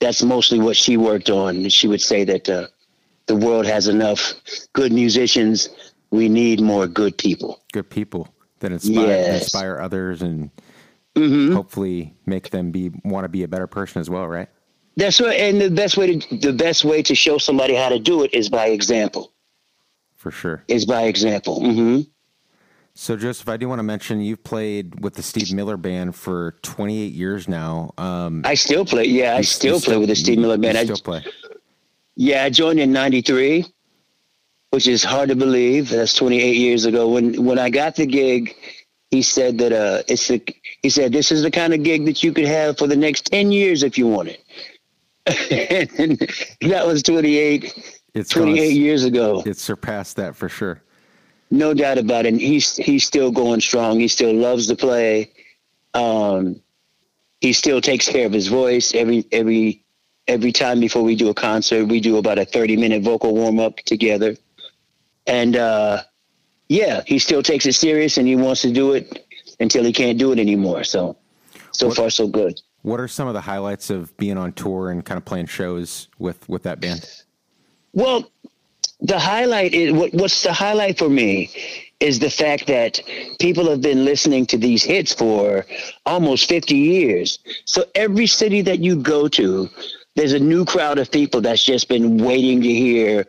that's 0.00 0.22
mostly 0.22 0.58
what 0.58 0.76
she 0.76 0.96
worked 0.96 1.30
on. 1.30 1.68
She 1.68 1.86
would 1.88 2.00
say 2.00 2.24
that 2.24 2.48
uh, 2.48 2.66
the 3.26 3.36
world 3.36 3.66
has 3.66 3.86
enough 3.88 4.34
good 4.72 4.92
musicians. 4.92 5.68
We 6.10 6.28
need 6.28 6.60
more 6.60 6.86
good 6.86 7.16
people. 7.16 7.62
Good 7.72 7.88
people 7.90 8.28
that 8.60 8.72
inspire 8.72 9.06
Yes. 9.06 9.42
inspire 9.42 9.78
others 9.80 10.22
and 10.22 10.50
Mm-hmm. 11.16 11.54
hopefully 11.54 12.14
make 12.24 12.50
them 12.50 12.70
be 12.70 12.90
want 13.04 13.24
to 13.24 13.28
be 13.28 13.42
a 13.42 13.48
better 13.48 13.66
person 13.66 14.00
as 14.00 14.08
well, 14.08 14.28
right? 14.28 14.48
That's 14.96 15.20
right. 15.20 15.38
And 15.40 15.60
the 15.60 15.68
best 15.70 15.96
way 15.96 16.18
to 16.18 16.36
the 16.38 16.52
best 16.52 16.84
way 16.84 17.02
to 17.02 17.14
show 17.16 17.36
somebody 17.36 17.74
how 17.74 17.88
to 17.88 17.98
do 17.98 18.22
it 18.22 18.32
is 18.32 18.48
by 18.48 18.66
example. 18.68 19.32
For 20.16 20.30
sure. 20.30 20.62
Is 20.68 20.86
by 20.86 21.02
example. 21.04 21.60
hmm 21.60 22.00
So, 23.00 23.16
Joseph, 23.16 23.48
I 23.48 23.56
do 23.56 23.66
want 23.66 23.78
to 23.78 23.82
mention 23.82 24.20
you've 24.20 24.44
played 24.44 25.00
with 25.00 25.14
the 25.14 25.22
Steve 25.22 25.54
Miller 25.54 25.78
Band 25.78 26.14
for 26.14 26.56
28 26.60 27.14
years 27.14 27.48
now. 27.48 27.94
Um, 27.96 28.42
I 28.44 28.52
still 28.52 28.84
play. 28.84 29.04
Yeah, 29.04 29.36
I 29.36 29.38
you- 29.38 29.44
still 29.44 29.80
play 29.80 29.96
with 29.96 30.10
the 30.10 30.14
Steve 30.14 30.38
Miller 30.38 30.58
Band. 30.58 30.76
I, 30.76 30.84
still 30.84 30.98
play. 30.98 31.24
yeah, 32.16 32.44
I 32.44 32.50
joined 32.50 32.78
in 32.78 32.92
'93, 32.92 33.64
which 34.68 34.86
is 34.86 35.02
hard 35.02 35.30
to 35.30 35.34
believe. 35.34 35.88
That's 35.88 36.12
28 36.12 36.54
years 36.54 36.84
ago. 36.84 37.08
When 37.08 37.42
when 37.42 37.58
I 37.58 37.70
got 37.70 37.96
the 37.96 38.04
gig, 38.04 38.54
he 39.10 39.22
said 39.22 39.56
that 39.60 39.72
uh, 39.72 40.02
it's 40.06 40.28
the 40.28 40.42
he 40.82 40.90
said 40.90 41.10
this 41.10 41.32
is 41.32 41.40
the 41.42 41.50
kind 41.50 41.72
of 41.72 41.82
gig 41.82 42.04
that 42.04 42.22
you 42.22 42.34
could 42.34 42.44
have 42.44 42.76
for 42.76 42.86
the 42.86 42.96
next 42.96 43.30
10 43.32 43.50
years 43.50 43.82
if 43.82 43.96
you 43.96 44.08
want 44.08 44.28
it. 44.28 44.44
and 45.98 46.18
that 46.70 46.86
was 46.86 47.02
28, 47.02 47.96
It's 48.12 48.28
28 48.28 48.56
gone- 48.68 48.76
years 48.76 49.04
ago. 49.04 49.42
It 49.46 49.56
surpassed 49.56 50.16
that 50.16 50.36
for 50.36 50.50
sure. 50.50 50.82
No 51.50 51.74
doubt 51.74 51.98
about 51.98 52.26
it. 52.26 52.30
And 52.32 52.40
he's 52.40 52.76
he's 52.76 53.04
still 53.04 53.30
going 53.30 53.60
strong. 53.60 53.98
He 53.98 54.08
still 54.08 54.32
loves 54.34 54.66
to 54.68 54.76
play. 54.76 55.32
Um, 55.94 56.60
he 57.40 57.52
still 57.52 57.80
takes 57.80 58.08
care 58.08 58.26
of 58.26 58.32
his 58.32 58.46
voice 58.46 58.94
every 58.94 59.24
every 59.32 59.82
every 60.28 60.52
time 60.52 60.78
before 60.80 61.02
we 61.02 61.16
do 61.16 61.28
a 61.28 61.34
concert. 61.34 61.86
We 61.86 62.00
do 62.00 62.18
about 62.18 62.38
a 62.38 62.44
thirty 62.44 62.76
minute 62.76 63.02
vocal 63.02 63.34
warm 63.34 63.58
up 63.58 63.78
together, 63.78 64.36
and 65.26 65.56
uh, 65.56 66.02
yeah, 66.68 67.02
he 67.06 67.18
still 67.18 67.42
takes 67.42 67.66
it 67.66 67.72
serious 67.74 68.16
and 68.16 68.28
he 68.28 68.36
wants 68.36 68.62
to 68.62 68.72
do 68.72 68.92
it 68.92 69.26
until 69.58 69.82
he 69.84 69.92
can't 69.92 70.18
do 70.18 70.30
it 70.32 70.38
anymore. 70.38 70.84
So 70.84 71.16
so 71.72 71.88
What- 71.88 71.96
far 71.96 72.10
so 72.10 72.28
good. 72.28 72.60
What 72.82 72.98
are 72.98 73.08
some 73.08 73.28
of 73.28 73.34
the 73.34 73.42
highlights 73.42 73.90
of 73.90 74.16
being 74.16 74.38
on 74.38 74.54
tour 74.54 74.90
and 74.90 75.04
kind 75.04 75.18
of 75.18 75.24
playing 75.26 75.46
shows 75.46 76.08
with 76.18 76.48
with 76.48 76.62
that 76.62 76.80
band? 76.80 77.04
Well, 77.92 78.30
the 79.02 79.18
highlight 79.18 79.74
is 79.74 79.92
what, 79.92 80.12
what's 80.14 80.42
the 80.42 80.52
highlight 80.52 80.98
for 80.98 81.08
me 81.08 81.50
is 82.00 82.18
the 82.18 82.30
fact 82.30 82.66
that 82.66 83.00
people 83.38 83.68
have 83.68 83.82
been 83.82 84.04
listening 84.04 84.46
to 84.46 84.56
these 84.56 84.82
hits 84.82 85.12
for 85.12 85.66
almost 86.06 86.48
50 86.48 86.74
years. 86.74 87.38
So 87.66 87.84
every 87.94 88.26
city 88.26 88.62
that 88.62 88.78
you 88.78 88.96
go 88.96 89.28
to, 89.28 89.68
there's 90.16 90.32
a 90.32 90.38
new 90.38 90.64
crowd 90.64 90.98
of 90.98 91.10
people 91.10 91.42
that's 91.42 91.64
just 91.64 91.88
been 91.88 92.16
waiting 92.18 92.62
to 92.62 92.68
hear 92.72 93.26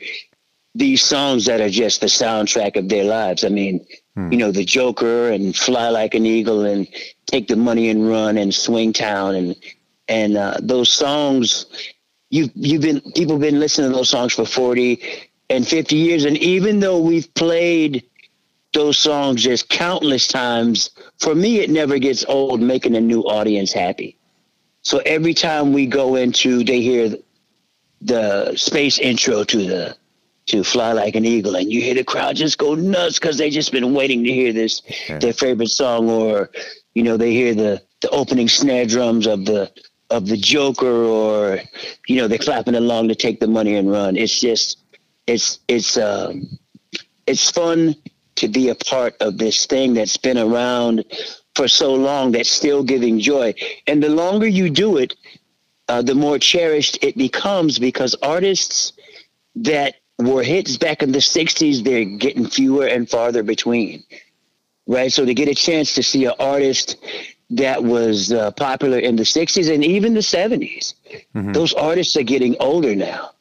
these 0.74 1.04
songs 1.04 1.46
that 1.46 1.60
are 1.60 1.70
just 1.70 2.00
the 2.00 2.08
soundtrack 2.08 2.78
of 2.78 2.88
their 2.88 3.04
lives. 3.04 3.44
I 3.44 3.50
mean, 3.50 3.86
you 4.32 4.38
know, 4.38 4.52
The 4.52 4.64
Joker 4.64 5.30
and 5.32 5.56
Fly 5.56 5.90
Like 5.90 6.14
an 6.16 6.26
Eagle 6.26 6.66
and 6.66 6.88
Take 7.26 7.48
the 7.48 7.58
Money 7.58 7.90
and 7.90 8.08
Run 8.08 8.38
and 8.38 8.54
Swing 8.54 8.94
Town 8.94 9.36
and 9.36 9.56
and 10.08 10.36
uh, 10.36 10.58
those 10.62 10.92
songs 10.92 11.66
you've 12.30 12.52
you've 12.56 12.82
been 12.82 13.02
people 13.16 13.36
have 13.36 13.42
been 13.42 13.60
listening 13.60 13.92
to 13.92 13.96
those 13.96 14.10
songs 14.10 14.34
for 14.34 14.46
40 14.46 15.02
and 15.52 15.68
50 15.68 15.96
years 15.96 16.26
and 16.26 16.38
even 16.38 16.80
though 16.80 17.00
we've 17.00 17.32
played 17.34 18.04
those 18.74 18.98
songs 18.98 19.44
just 19.44 19.70
countless 19.70 20.28
times 20.28 20.92
for 21.20 21.36
me 21.36 21.60
it 21.60 21.70
never 21.70 22.00
gets 22.00 22.24
old 22.26 22.62
making 22.62 22.96
a 22.96 23.02
new 23.02 23.22
audience 23.22 23.72
happy 23.74 24.18
so 24.82 25.00
every 25.06 25.34
time 25.34 25.74
we 25.74 25.86
go 25.86 26.16
into 26.16 26.64
they 26.64 26.82
hear 26.82 27.16
the 28.02 28.56
space 28.56 28.98
intro 29.00 29.44
to 29.44 29.58
the 29.58 29.98
to 30.48 30.64
Fly 30.64 30.92
Like 30.92 31.16
an 31.16 31.24
Eagle, 31.24 31.56
and 31.56 31.72
you 31.72 31.82
hear 31.82 31.94
the 31.94 32.04
crowd 32.04 32.36
just 32.36 32.58
go 32.58 32.74
nuts 32.74 33.20
because 33.20 33.38
they 33.38 33.50
just 33.52 33.72
been 33.72 33.94
waiting 33.94 34.24
to 34.24 34.32
hear 34.32 34.52
this 34.52 34.82
Yeah. 35.08 35.20
their 35.20 35.34
favorite 35.34 35.70
song, 35.70 36.10
or 36.10 36.50
you 36.96 37.04
know 37.04 37.16
they 37.16 37.32
hear 37.32 37.54
the 37.54 37.82
the 38.02 38.10
opening 38.10 38.50
snare 38.50 38.86
drums 38.86 39.28
of 39.28 39.46
the 39.46 39.72
of 40.10 40.28
the 40.28 40.38
Joker, 40.38 41.04
or 41.06 41.60
you 42.08 42.16
know 42.18 42.28
they're 42.28 42.40
clapping 42.40 42.76
along 42.76 43.08
to 43.10 43.16
take 43.16 43.40
the 43.40 43.48
money 43.48 43.76
and 43.76 43.92
run. 43.92 44.18
It's 44.18 44.40
just 44.40 44.78
it's 45.28 45.60
it's 45.68 45.98
um, 45.98 46.48
it's 47.28 47.50
fun 47.52 47.96
to 48.36 48.48
be 48.48 48.70
a 48.70 48.76
part 48.76 49.16
of 49.22 49.38
this 49.38 49.66
thing 49.66 49.94
that's 49.94 50.18
been 50.18 50.38
around 50.38 51.04
for 51.56 51.68
so 51.68 51.94
long 51.94 52.32
that's 52.32 52.50
still 52.50 52.84
giving 52.84 53.20
joy, 53.20 53.54
and 53.88 54.02
the 54.02 54.10
longer 54.10 54.48
you 54.48 54.70
do 54.70 54.98
it, 54.98 55.16
uh, 55.88 56.02
the 56.02 56.16
more 56.16 56.40
cherished 56.40 56.98
it 57.04 57.18
becomes 57.18 57.78
because 57.80 58.16
artists 58.24 58.94
that 59.56 59.96
were 60.18 60.44
hits 60.44 60.78
back 60.78 61.04
in 61.04 61.12
the 61.12 61.20
60s, 61.20 61.84
they're 61.84 62.06
getting 62.06 62.48
fewer 62.48 62.86
and 62.86 63.10
farther 63.10 63.44
between. 63.44 64.04
Right. 64.88 65.12
So 65.12 65.26
to 65.26 65.34
get 65.34 65.48
a 65.48 65.56
chance 65.56 65.96
to 65.96 66.04
see 66.04 66.26
an 66.26 66.34
artist 66.40 66.98
that 67.52 67.84
was 67.84 68.32
uh, 68.32 68.52
popular 68.52 68.98
in 68.98 69.16
the 69.16 69.24
60s 69.24 69.74
and 69.74 69.84
even 69.84 70.14
the 70.14 70.22
70s, 70.22 70.94
those 71.54 71.74
artists 71.74 72.16
are 72.16 72.24
getting 72.24 72.56
older 72.60 72.96
now. 72.96 73.32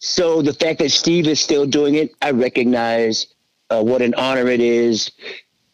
So 0.00 0.42
the 0.42 0.54
fact 0.54 0.78
that 0.80 0.90
Steve 0.90 1.28
is 1.28 1.40
still 1.40 1.66
doing 1.66 1.94
it, 1.94 2.12
I 2.22 2.30
recognize 2.30 3.26
uh, 3.68 3.82
what 3.82 4.02
an 4.02 4.14
honor 4.14 4.48
it 4.48 4.60
is 4.60 5.12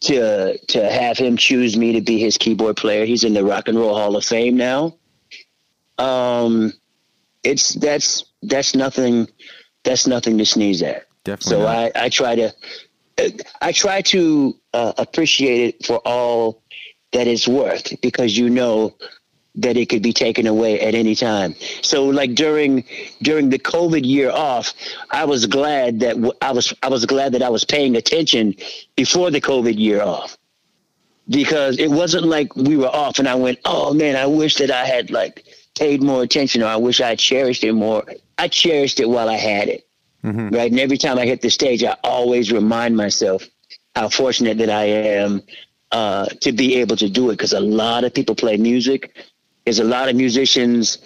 to 0.01 0.57
to 0.67 0.91
have 0.91 1.17
him 1.17 1.37
choose 1.37 1.75
me 1.75 1.93
to 1.93 2.01
be 2.01 2.19
his 2.19 2.37
keyboard 2.37 2.77
player. 2.77 3.05
He's 3.05 3.23
in 3.23 3.33
the 3.33 3.43
Rock 3.43 3.67
and 3.67 3.77
Roll 3.77 3.95
Hall 3.95 4.15
of 4.15 4.25
Fame 4.25 4.57
now. 4.57 4.95
Um, 5.97 6.73
it's 7.43 7.73
that's 7.75 8.25
that's 8.43 8.75
nothing 8.75 9.27
that's 9.83 10.05
nothing 10.05 10.37
to 10.37 10.45
sneeze 10.45 10.83
at. 10.83 11.07
Definitely 11.23 11.49
So 11.49 11.59
not. 11.61 11.75
I 11.75 11.91
I 11.95 12.09
try 12.09 12.35
to 12.35 12.53
I 13.61 13.71
try 13.71 14.01
to 14.01 14.55
uh, 14.73 14.93
appreciate 14.97 15.75
it 15.75 15.85
for 15.85 15.97
all 16.05 16.61
that 17.13 17.27
it's 17.27 17.47
worth 17.47 17.99
because 18.01 18.37
you 18.37 18.49
know 18.49 18.95
that 19.57 19.75
it 19.75 19.89
could 19.89 20.03
be 20.03 20.13
taken 20.13 20.47
away 20.47 20.79
at 20.79 20.93
any 20.95 21.15
time. 21.15 21.55
So 21.81 22.05
like 22.05 22.35
during 22.35 22.83
during 23.21 23.49
the 23.49 23.59
COVID 23.59 24.05
year 24.05 24.31
off, 24.31 24.73
I 25.11 25.25
was 25.25 25.45
glad 25.45 25.99
that 26.01 26.15
w- 26.15 26.33
I 26.41 26.51
was 26.51 26.73
I 26.83 26.89
was 26.89 27.05
glad 27.05 27.33
that 27.33 27.41
I 27.43 27.49
was 27.49 27.65
paying 27.65 27.95
attention 27.95 28.55
before 28.95 29.31
the 29.31 29.41
COVID 29.41 29.77
year 29.77 30.01
off 30.01 30.37
because 31.27 31.77
it 31.79 31.89
wasn't 31.89 32.25
like 32.25 32.55
we 32.55 32.77
were 32.77 32.87
off 32.87 33.19
and 33.19 33.27
I 33.27 33.35
went, 33.35 33.59
oh 33.65 33.93
man, 33.93 34.15
I 34.15 34.27
wish 34.27 34.55
that 34.57 34.71
I 34.71 34.85
had 34.85 35.11
like 35.11 35.43
paid 35.77 36.01
more 36.01 36.23
attention 36.23 36.61
or 36.63 36.67
I 36.67 36.77
wish 36.77 37.01
I 37.01 37.15
cherished 37.15 37.63
it 37.63 37.73
more. 37.73 38.03
I 38.37 38.47
cherished 38.47 38.99
it 38.99 39.09
while 39.09 39.29
I 39.29 39.35
had 39.37 39.67
it. 39.67 39.87
Right. 40.51 40.71
And 40.71 40.79
every 40.79 40.97
time 40.97 41.17
I 41.17 41.25
hit 41.25 41.41
the 41.41 41.49
stage, 41.49 41.83
I 41.83 41.95
always 42.03 42.51
remind 42.51 42.95
myself 42.97 43.47
how 43.95 44.09
fortunate 44.09 44.57
that 44.59 44.69
I 44.69 44.83
am 44.83 45.41
uh, 45.91 46.25
to 46.41 46.51
be 46.51 46.75
able 46.75 46.95
to 46.97 47.09
do 47.09 47.29
it 47.29 47.33
because 47.33 47.53
a 47.53 47.59
lot 47.59 48.03
of 48.03 48.13
people 48.13 48.35
play 48.35 48.57
music. 48.57 49.15
There's 49.67 49.79
a 49.79 49.83
lot 49.83 50.07
of 50.07 50.15
musicians 50.15 50.97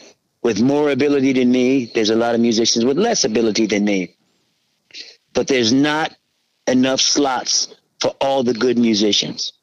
with 0.43 0.61
more 0.61 0.91
ability 0.91 1.33
than 1.33 1.51
me. 1.51 1.91
There's 1.95 2.11
a 2.11 2.15
lot 2.15 2.35
of 2.35 2.41
musicians 2.41 2.85
with 2.85 2.97
less 2.97 3.23
ability 3.25 3.65
than 3.65 3.83
me. 3.85 4.15
But 5.33 5.47
there's 5.47 5.73
not 5.73 6.15
enough 6.67 7.01
slots 7.01 7.73
for 7.99 8.11
all 8.21 8.43
the 8.43 8.53
good 8.53 8.77
musicians 8.77 9.53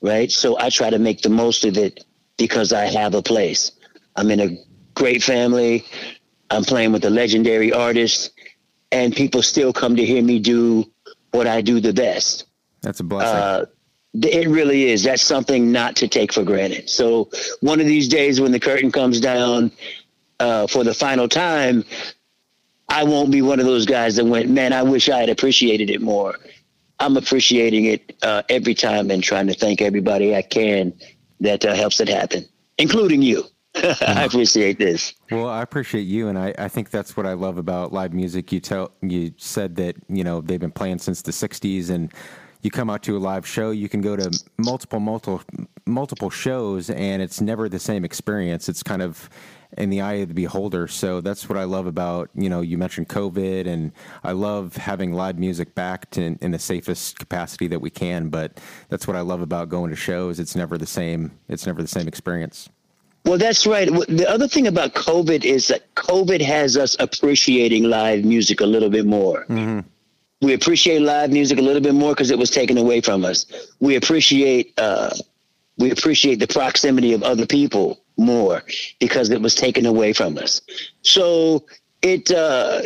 right? 0.00 0.30
So 0.30 0.58
I 0.58 0.70
try 0.70 0.90
to 0.90 0.98
make 0.98 1.22
the 1.22 1.28
most 1.28 1.64
of 1.64 1.76
it 1.76 2.04
because 2.36 2.72
I 2.72 2.86
have 2.86 3.14
a 3.14 3.22
place. 3.22 3.72
I'm 4.16 4.30
in 4.30 4.40
a 4.40 4.56
great 4.94 5.22
family. 5.22 5.84
I'm 6.50 6.64
playing 6.64 6.92
with 6.92 7.04
a 7.04 7.10
legendary 7.10 7.72
artist, 7.72 8.32
and 8.90 9.14
people 9.14 9.42
still 9.42 9.72
come 9.72 9.96
to 9.96 10.04
hear 10.04 10.22
me 10.22 10.40
do 10.40 10.90
what 11.30 11.46
I 11.46 11.60
do 11.60 11.80
the 11.80 11.92
best. 11.92 12.46
That's 12.82 13.00
a 13.00 13.04
blessing. 13.04 13.36
Uh, 13.36 13.66
it 14.14 14.48
really 14.48 14.90
is. 14.90 15.02
That's 15.02 15.22
something 15.22 15.70
not 15.70 15.96
to 15.96 16.08
take 16.08 16.32
for 16.32 16.42
granted. 16.42 16.90
So 16.90 17.30
one 17.60 17.80
of 17.80 17.86
these 17.86 18.08
days 18.08 18.40
when 18.40 18.52
the 18.52 18.60
curtain 18.60 18.90
comes 18.90 19.20
down 19.20 19.70
uh, 20.40 20.66
for 20.66 20.84
the 20.84 20.94
final 20.94 21.28
time, 21.28 21.84
I 22.88 23.04
won't 23.04 23.30
be 23.30 23.40
one 23.40 23.60
of 23.60 23.66
those 23.66 23.86
guys 23.86 24.16
that 24.16 24.24
went, 24.24 24.50
man, 24.50 24.72
I 24.72 24.82
wish 24.82 25.08
I 25.08 25.18
had 25.18 25.28
appreciated 25.28 25.90
it 25.90 26.00
more. 26.00 26.34
I'm 26.98 27.16
appreciating 27.16 27.86
it 27.86 28.16
uh, 28.22 28.42
every 28.48 28.74
time 28.74 29.10
and 29.10 29.22
trying 29.22 29.46
to 29.46 29.54
thank 29.54 29.80
everybody 29.80 30.34
I 30.34 30.42
can 30.42 30.92
that 31.40 31.64
uh, 31.64 31.74
helps 31.74 32.00
it 32.00 32.08
happen, 32.08 32.46
including 32.78 33.22
you. 33.22 33.44
I 33.76 34.24
appreciate 34.24 34.78
this. 34.78 35.14
Well, 35.30 35.48
I 35.48 35.62
appreciate 35.62 36.02
you, 36.02 36.26
and 36.26 36.36
I, 36.36 36.52
I 36.58 36.66
think 36.66 36.90
that's 36.90 37.16
what 37.16 37.24
I 37.24 37.34
love 37.34 37.56
about 37.56 37.92
live 37.92 38.12
music. 38.12 38.50
You 38.50 38.58
tell 38.58 38.90
you 39.00 39.32
said 39.36 39.76
that 39.76 39.94
you 40.08 40.24
know 40.24 40.40
they've 40.40 40.58
been 40.58 40.72
playing 40.72 40.98
since 40.98 41.22
the 41.22 41.30
'60s, 41.30 41.88
and 41.88 42.12
you 42.62 42.70
come 42.70 42.90
out 42.90 43.02
to 43.04 43.16
a 43.16 43.18
live 43.18 43.46
show, 43.46 43.70
you 43.70 43.88
can 43.88 44.00
go 44.00 44.16
to 44.16 44.30
multiple, 44.58 45.00
multiple, 45.00 45.42
multiple 45.86 46.30
shows, 46.30 46.90
and 46.90 47.22
it's 47.22 47.40
never 47.40 47.68
the 47.68 47.78
same 47.78 48.04
experience. 48.04 48.68
It's 48.68 48.82
kind 48.82 49.02
of 49.02 49.30
in 49.78 49.90
the 49.90 50.00
eye 50.00 50.14
of 50.14 50.28
the 50.28 50.34
beholder. 50.34 50.88
So 50.88 51.20
that's 51.20 51.48
what 51.48 51.56
I 51.56 51.64
love 51.64 51.86
about 51.86 52.30
you 52.34 52.48
know 52.48 52.60
you 52.60 52.78
mentioned 52.78 53.08
COVID, 53.08 53.66
and 53.66 53.92
I 54.24 54.32
love 54.32 54.76
having 54.76 55.12
live 55.12 55.38
music 55.38 55.74
back 55.74 56.10
to, 56.12 56.36
in 56.40 56.50
the 56.50 56.58
safest 56.58 57.18
capacity 57.18 57.66
that 57.68 57.80
we 57.80 57.90
can. 57.90 58.28
But 58.28 58.60
that's 58.88 59.06
what 59.06 59.16
I 59.16 59.20
love 59.20 59.40
about 59.40 59.68
going 59.68 59.90
to 59.90 59.96
shows. 59.96 60.40
It's 60.40 60.56
never 60.56 60.78
the 60.78 60.86
same. 60.86 61.32
It's 61.48 61.66
never 61.66 61.82
the 61.82 61.88
same 61.88 62.08
experience. 62.08 62.68
Well, 63.24 63.36
that's 63.36 63.66
right. 63.66 63.88
The 64.08 64.26
other 64.28 64.48
thing 64.48 64.66
about 64.66 64.94
COVID 64.94 65.44
is 65.44 65.68
that 65.68 65.94
COVID 65.94 66.40
has 66.40 66.76
us 66.76 66.96
appreciating 66.98 67.84
live 67.84 68.24
music 68.24 68.60
a 68.60 68.66
little 68.66 68.88
bit 68.88 69.04
more. 69.04 69.44
Mm-hmm. 69.44 69.80
We 70.40 70.54
appreciate 70.54 71.00
live 71.02 71.30
music 71.30 71.58
a 71.58 71.62
little 71.62 71.82
bit 71.82 71.94
more 71.94 72.12
because 72.12 72.30
it 72.30 72.38
was 72.38 72.50
taken 72.50 72.78
away 72.78 73.00
from 73.00 73.24
us. 73.24 73.46
We 73.78 73.96
appreciate 73.96 74.72
uh, 74.78 75.10
we 75.80 75.90
appreciate 75.90 76.36
the 76.36 76.46
proximity 76.46 77.14
of 77.14 77.22
other 77.22 77.46
people 77.46 78.00
more 78.16 78.62
because 78.98 79.30
it 79.30 79.40
was 79.40 79.54
taken 79.54 79.86
away 79.86 80.12
from 80.12 80.36
us. 80.38 80.60
So 81.02 81.64
it, 82.02 82.30
uh, 82.30 82.82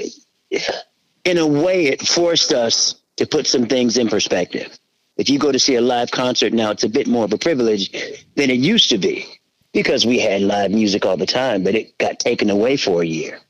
in 1.24 1.38
a 1.38 1.46
way, 1.46 1.86
it 1.86 2.06
forced 2.06 2.52
us 2.52 2.94
to 3.16 3.26
put 3.26 3.46
some 3.46 3.66
things 3.66 3.98
in 3.98 4.08
perspective. 4.08 4.78
If 5.16 5.28
you 5.28 5.38
go 5.38 5.52
to 5.52 5.58
see 5.58 5.74
a 5.74 5.80
live 5.80 6.10
concert 6.10 6.52
now, 6.52 6.70
it's 6.70 6.84
a 6.84 6.88
bit 6.88 7.06
more 7.06 7.24
of 7.24 7.32
a 7.32 7.38
privilege 7.38 7.90
than 8.36 8.50
it 8.50 8.58
used 8.58 8.90
to 8.90 8.98
be 8.98 9.26
because 9.72 10.06
we 10.06 10.18
had 10.18 10.42
live 10.42 10.70
music 10.70 11.04
all 11.04 11.16
the 11.16 11.26
time, 11.26 11.64
but 11.64 11.74
it 11.74 11.98
got 11.98 12.20
taken 12.20 12.48
away 12.48 12.76
for 12.76 13.02
a 13.02 13.06
year. 13.06 13.40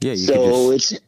Yeah, 0.00 0.12
you 0.12 0.16
So 0.16 0.72
just, 0.72 0.92
it's, 0.92 1.02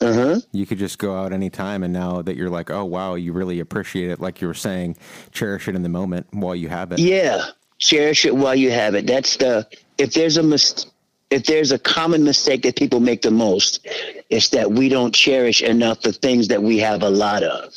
uh 0.00 0.12
huh. 0.12 0.40
you 0.52 0.64
could 0.66 0.78
just 0.78 0.98
go 0.98 1.16
out 1.16 1.32
anytime 1.32 1.82
and 1.82 1.92
now 1.92 2.22
that 2.22 2.36
you're 2.36 2.50
like 2.50 2.70
oh 2.70 2.84
wow 2.84 3.14
you 3.14 3.32
really 3.32 3.58
appreciate 3.60 4.10
it 4.10 4.20
like 4.20 4.40
you 4.40 4.46
were 4.46 4.54
saying 4.54 4.96
cherish 5.32 5.66
it 5.68 5.74
in 5.74 5.82
the 5.82 5.88
moment 5.88 6.26
while 6.32 6.54
you 6.54 6.68
have 6.68 6.92
it 6.92 6.98
Yeah, 7.00 7.46
cherish 7.78 8.24
it 8.24 8.34
while 8.36 8.54
you 8.54 8.70
have 8.70 8.94
it. 8.94 9.06
That's 9.06 9.36
the 9.36 9.66
if 9.98 10.12
there's 10.14 10.36
a 10.36 10.42
mis- 10.42 10.86
if 11.30 11.44
there's 11.44 11.72
a 11.72 11.78
common 11.78 12.24
mistake 12.24 12.62
that 12.62 12.76
people 12.76 13.00
make 13.00 13.22
the 13.22 13.30
most, 13.30 13.86
it's 14.30 14.48
that 14.50 14.70
we 14.72 14.88
don't 14.88 15.14
cherish 15.14 15.60
enough 15.62 16.00
the 16.00 16.12
things 16.12 16.48
that 16.48 16.62
we 16.62 16.78
have 16.78 17.02
a 17.02 17.10
lot 17.10 17.42
of. 17.42 17.74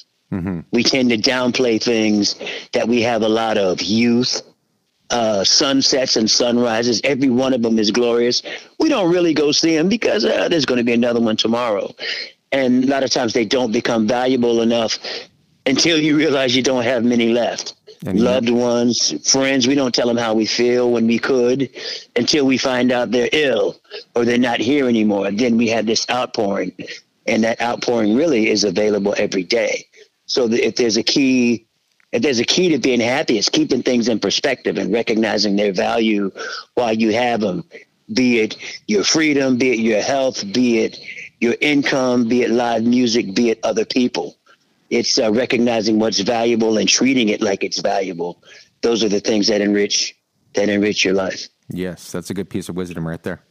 We 0.72 0.84
tend 0.84 1.10
to 1.10 1.18
downplay 1.18 1.84
things 1.84 2.36
that 2.72 2.88
we 2.88 3.02
have 3.02 3.22
a 3.22 3.28
lot 3.28 3.58
of. 3.58 3.82
Youth, 3.82 4.42
uh, 5.12 5.44
sunsets 5.44 6.16
and 6.16 6.30
sunrises. 6.30 7.02
Every 7.04 7.30
one 7.30 7.54
of 7.54 7.62
them 7.62 7.78
is 7.78 7.92
glorious. 7.92 8.42
We 8.80 8.90
don't 8.90 9.12
really 9.12 9.34
go 9.34 9.52
see 9.52 9.76
them 9.76 9.90
because 9.90 10.26
uh, 10.26 10.48
there's 10.50 10.66
going 10.66 10.78
to 10.80 10.84
be 10.84 10.94
another 10.94 11.20
one 11.20 11.38
tomorrow. 11.38 11.94
And 12.52 12.84
a 12.84 12.88
lot 12.88 13.04
of 13.04 13.12
times 13.12 13.34
they 13.34 13.46
don't 13.46 13.72
become 13.72 14.08
valuable 14.08 14.62
enough 14.62 14.98
until 15.66 16.00
you 16.00 16.18
realize 16.18 16.56
you 16.56 16.64
don't 16.64 16.84
have 16.84 17.04
many 17.04 17.30
left. 17.30 17.76
And 18.06 18.20
Loved 18.20 18.50
ones, 18.50 19.30
friends, 19.30 19.68
we 19.68 19.76
don't 19.76 19.94
tell 19.94 20.08
them 20.08 20.18
how 20.18 20.34
we 20.34 20.48
feel 20.48 20.92
when 20.92 21.06
we 21.06 21.20
could 21.20 21.70
until 22.16 22.48
we 22.48 22.58
find 22.58 22.92
out 22.92 23.12
they're 23.12 23.30
ill 23.32 23.80
or 24.16 24.26
they're 24.26 24.40
not 24.40 24.60
here 24.60 24.88
anymore. 24.88 25.30
Then 25.30 25.56
we 25.56 25.68
have 25.68 25.86
this 25.86 26.10
outpouring, 26.10 26.74
and 27.28 27.44
that 27.44 27.62
outpouring 27.62 28.16
really 28.16 28.50
is 28.50 28.64
available 28.64 29.14
every 29.20 29.44
day. 29.44 29.86
So 30.26 30.50
if 30.52 30.78
there's 30.78 30.98
a 30.98 31.04
key 31.04 31.68
if 32.12 32.22
there's 32.22 32.40
a 32.40 32.46
key 32.46 32.70
to 32.70 32.78
being 32.78 33.00
happy, 33.00 33.38
it's 33.38 33.50
keeping 33.50 33.84
things 33.84 34.08
in 34.08 34.20
perspective 34.20 34.78
and 34.78 34.92
recognizing 34.92 35.56
their 35.56 35.72
value 35.74 36.32
while 36.76 36.94
you 36.94 37.14
have 37.14 37.42
them. 37.42 37.64
Be 38.14 38.40
it 38.40 38.58
your 38.88 39.04
freedom, 39.04 39.58
be 39.58 39.72
it 39.72 39.80
your 39.80 40.02
health, 40.02 40.44
be 40.54 40.80
it 40.80 41.00
your 41.40 41.56
income, 41.62 42.28
be 42.28 42.42
it 42.44 42.52
live 42.52 42.84
music, 42.84 43.34
be 43.34 43.50
it 43.50 43.60
other 43.64 43.86
people. 43.86 44.38
It's 44.90 45.18
uh, 45.18 45.32
recognizing 45.32 46.00
what's 46.00 46.20
valuable 46.20 46.78
and 46.78 46.90
treating 46.90 47.30
it 47.30 47.42
like 47.42 47.64
it's 47.64 47.80
valuable. 47.80 48.44
Those 48.82 49.04
are 49.04 49.10
the 49.10 49.22
things 49.22 49.48
that 49.48 49.62
enrich 49.62 50.16
that 50.54 50.70
enrich 50.70 51.06
your 51.06 51.14
life. 51.14 51.48
yes 51.70 52.12
that's 52.12 52.30
a 52.30 52.34
good 52.34 52.50
piece 52.50 52.70
of 52.70 52.76
wisdom 52.76 53.08
right 53.08 53.24
there 53.24 53.42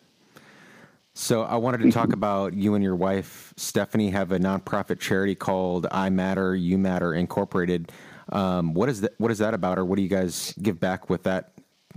so 1.14 1.42
i 1.42 1.56
wanted 1.56 1.78
to 1.78 1.90
talk 1.90 2.12
about 2.20 2.54
you 2.54 2.74
and 2.74 2.84
your 2.84 2.96
wife 2.96 3.54
stephanie 3.56 4.10
have 4.10 4.32
a 4.32 4.38
nonprofit 4.38 5.00
charity 5.00 5.34
called 5.34 5.86
i 5.90 6.10
matter 6.10 6.54
you 6.54 6.76
matter 6.76 7.14
incorporated 7.14 7.90
um, 8.30 8.74
what 8.74 8.88
is 8.88 9.00
that 9.02 9.12
what 9.18 9.30
is 9.30 9.38
that 9.38 9.54
about 9.54 9.78
or 9.78 9.84
what 9.84 9.96
do 9.96 10.02
you 10.02 10.08
guys 10.08 10.54
give 10.62 10.78
back 10.80 11.10
with 11.10 11.24
that 11.24 11.52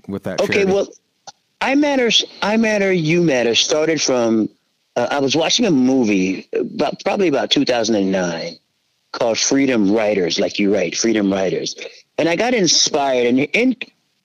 with 0.07 0.23
that 0.23 0.39
Okay, 0.41 0.65
charity? 0.65 0.71
well, 0.73 0.87
I 1.61 1.75
matter, 1.75 2.09
I 2.41 2.57
matter, 2.57 2.91
you 2.91 3.21
matter 3.21 3.55
started 3.55 4.01
from 4.01 4.49
uh, 4.95 5.07
I 5.11 5.19
was 5.19 5.35
watching 5.35 5.65
a 5.65 5.71
movie 5.71 6.47
about 6.53 7.03
probably 7.03 7.27
about 7.27 7.51
2009 7.51 8.57
called 9.11 9.37
Freedom 9.37 9.91
Writers, 9.91 10.39
like 10.39 10.59
you 10.59 10.73
write, 10.73 10.97
Freedom 10.97 11.31
Writers, 11.31 11.75
and 12.17 12.27
I 12.27 12.35
got 12.35 12.53
inspired, 12.53 13.27
and 13.27 13.39
in 13.39 13.75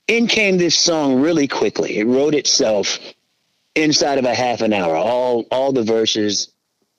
in 0.07 0.27
came 0.27 0.59
this 0.59 0.77
song 0.77 1.21
really 1.21 1.47
quickly. 1.47 1.99
It 1.99 2.07
wrote 2.07 2.35
itself 2.35 2.99
inside 3.75 4.19
of 4.19 4.25
a 4.25 4.35
half 4.35 4.61
an 4.63 4.73
hour, 4.73 4.97
all 4.97 5.45
all 5.51 5.73
the 5.73 5.83
verses, 5.83 6.49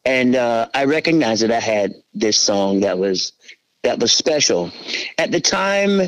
and 0.06 0.36
uh, 0.36 0.70
I 0.74 0.86
recognized 0.86 1.42
that 1.44 1.52
I 1.52 1.60
had 1.60 1.94
this 2.14 2.38
song 2.38 2.82
that 2.82 2.98
was 2.98 3.34
that 3.84 4.00
was 4.00 4.12
special. 4.12 4.72
At 5.18 5.32
the 5.32 5.40
time, 5.40 6.02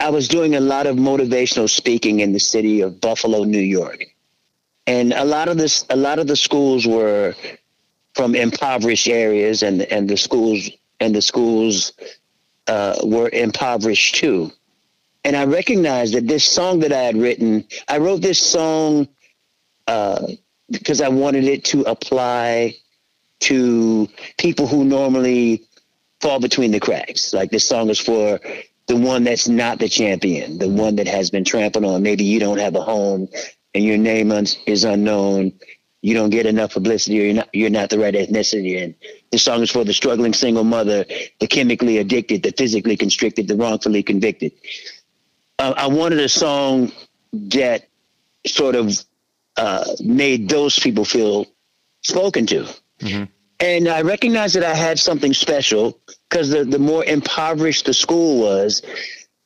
I 0.00 0.10
was 0.10 0.28
doing 0.28 0.54
a 0.54 0.60
lot 0.60 0.86
of 0.86 0.96
motivational 0.96 1.70
speaking 1.70 2.20
in 2.20 2.32
the 2.32 2.40
city 2.40 2.80
of 2.80 3.00
Buffalo, 3.00 3.44
New 3.44 3.60
York, 3.60 4.04
and 4.86 5.12
a 5.12 5.24
lot 5.24 5.48
of 5.48 5.56
this, 5.56 5.84
a 5.90 5.96
lot 5.96 6.18
of 6.18 6.26
the 6.26 6.36
schools 6.36 6.86
were 6.86 7.34
from 8.14 8.34
impoverished 8.34 9.08
areas, 9.08 9.62
and 9.62 9.82
and 9.82 10.08
the 10.08 10.16
schools 10.16 10.70
and 11.00 11.14
the 11.14 11.22
schools 11.22 11.92
uh, 12.66 12.96
were 13.04 13.28
impoverished 13.30 14.16
too. 14.16 14.52
And 15.24 15.36
I 15.36 15.44
recognized 15.44 16.14
that 16.14 16.28
this 16.28 16.44
song 16.44 16.80
that 16.80 16.92
I 16.92 17.02
had 17.02 17.16
written, 17.16 17.66
I 17.88 17.98
wrote 17.98 18.22
this 18.22 18.38
song 18.38 19.08
uh, 19.86 20.26
because 20.70 21.00
I 21.00 21.08
wanted 21.08 21.44
it 21.44 21.64
to 21.66 21.82
apply 21.82 22.76
to 23.40 24.08
people 24.38 24.66
who 24.66 24.84
normally 24.84 25.66
fall 26.20 26.40
between 26.40 26.70
the 26.70 26.80
cracks. 26.80 27.32
Like 27.32 27.50
this 27.50 27.66
song 27.66 27.90
is 27.90 28.00
for 28.00 28.40
the 28.86 28.96
one 28.96 29.24
that's 29.24 29.48
not 29.48 29.78
the 29.78 29.88
champion, 29.88 30.58
the 30.58 30.68
one 30.68 30.96
that 30.96 31.08
has 31.08 31.30
been 31.30 31.44
trampled 31.44 31.84
on. 31.84 32.02
Maybe 32.02 32.24
you 32.24 32.40
don't 32.40 32.58
have 32.58 32.74
a 32.74 32.82
home 32.82 33.28
and 33.74 33.84
your 33.84 33.98
name 33.98 34.32
un- 34.32 34.46
is 34.66 34.84
unknown. 34.84 35.52
You 36.02 36.14
don't 36.14 36.30
get 36.30 36.46
enough 36.46 36.74
publicity, 36.74 37.20
or 37.20 37.24
you're 37.24 37.34
not 37.34 37.48
you're 37.52 37.70
not 37.70 37.90
the 37.90 37.98
right 37.98 38.14
ethnicity. 38.14 38.82
And 38.82 38.94
this 39.32 39.42
song 39.42 39.62
is 39.62 39.70
for 39.70 39.82
the 39.82 39.92
struggling 39.92 40.34
single 40.34 40.62
mother, 40.62 41.04
the 41.40 41.48
chemically 41.48 41.98
addicted, 41.98 42.44
the 42.44 42.52
physically 42.52 42.96
constricted, 42.96 43.48
the 43.48 43.56
wrongfully 43.56 44.04
convicted. 44.04 44.52
Uh, 45.58 45.74
I 45.76 45.88
wanted 45.88 46.20
a 46.20 46.28
song 46.28 46.92
that 47.32 47.88
sort 48.46 48.76
of 48.76 49.04
uh, 49.56 49.84
made 50.00 50.48
those 50.48 50.78
people 50.78 51.04
feel 51.04 51.46
spoken 52.02 52.46
to. 52.46 52.68
Mm-hmm. 53.00 53.24
And 53.60 53.88
I 53.88 54.02
recognized 54.02 54.56
that 54.56 54.64
I 54.64 54.74
had 54.74 54.98
something 54.98 55.32
special 55.32 55.98
because 56.28 56.50
the, 56.50 56.64
the 56.64 56.78
more 56.78 57.04
impoverished 57.04 57.86
the 57.86 57.94
school 57.94 58.40
was, 58.40 58.82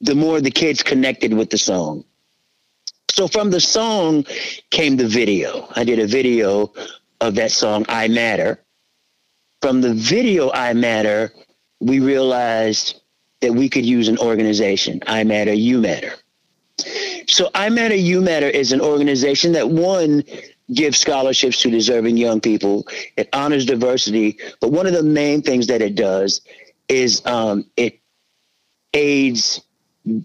the 0.00 0.14
more 0.14 0.40
the 0.40 0.50
kids 0.50 0.82
connected 0.82 1.32
with 1.32 1.50
the 1.50 1.58
song. 1.58 2.04
So 3.10 3.28
from 3.28 3.50
the 3.50 3.60
song 3.60 4.24
came 4.70 4.96
the 4.96 5.06
video. 5.06 5.68
I 5.76 5.84
did 5.84 5.98
a 5.98 6.06
video 6.06 6.72
of 7.20 7.34
that 7.36 7.52
song, 7.52 7.84
I 7.88 8.08
Matter. 8.08 8.60
From 9.60 9.80
the 9.80 9.94
video, 9.94 10.50
I 10.52 10.72
Matter, 10.72 11.32
we 11.80 12.00
realized 12.00 13.00
that 13.40 13.52
we 13.52 13.68
could 13.68 13.84
use 13.84 14.08
an 14.08 14.18
organization, 14.18 15.00
I 15.06 15.24
Matter, 15.24 15.52
You 15.52 15.78
Matter. 15.78 16.14
So 17.28 17.50
I 17.54 17.68
Matter, 17.68 17.94
You 17.94 18.20
Matter 18.20 18.48
is 18.48 18.72
an 18.72 18.80
organization 18.80 19.52
that 19.52 19.68
one 19.68 20.24
gives 20.72 20.98
scholarships 20.98 21.62
to 21.62 21.70
deserving 21.70 22.16
young 22.16 22.40
people. 22.40 22.86
It 23.16 23.28
honors 23.32 23.66
diversity, 23.66 24.38
but 24.60 24.72
one 24.72 24.86
of 24.86 24.92
the 24.92 25.02
main 25.02 25.42
things 25.42 25.66
that 25.68 25.82
it 25.82 25.94
does 25.94 26.40
is 26.88 27.24
um, 27.26 27.66
it 27.76 28.00
aids 28.94 29.60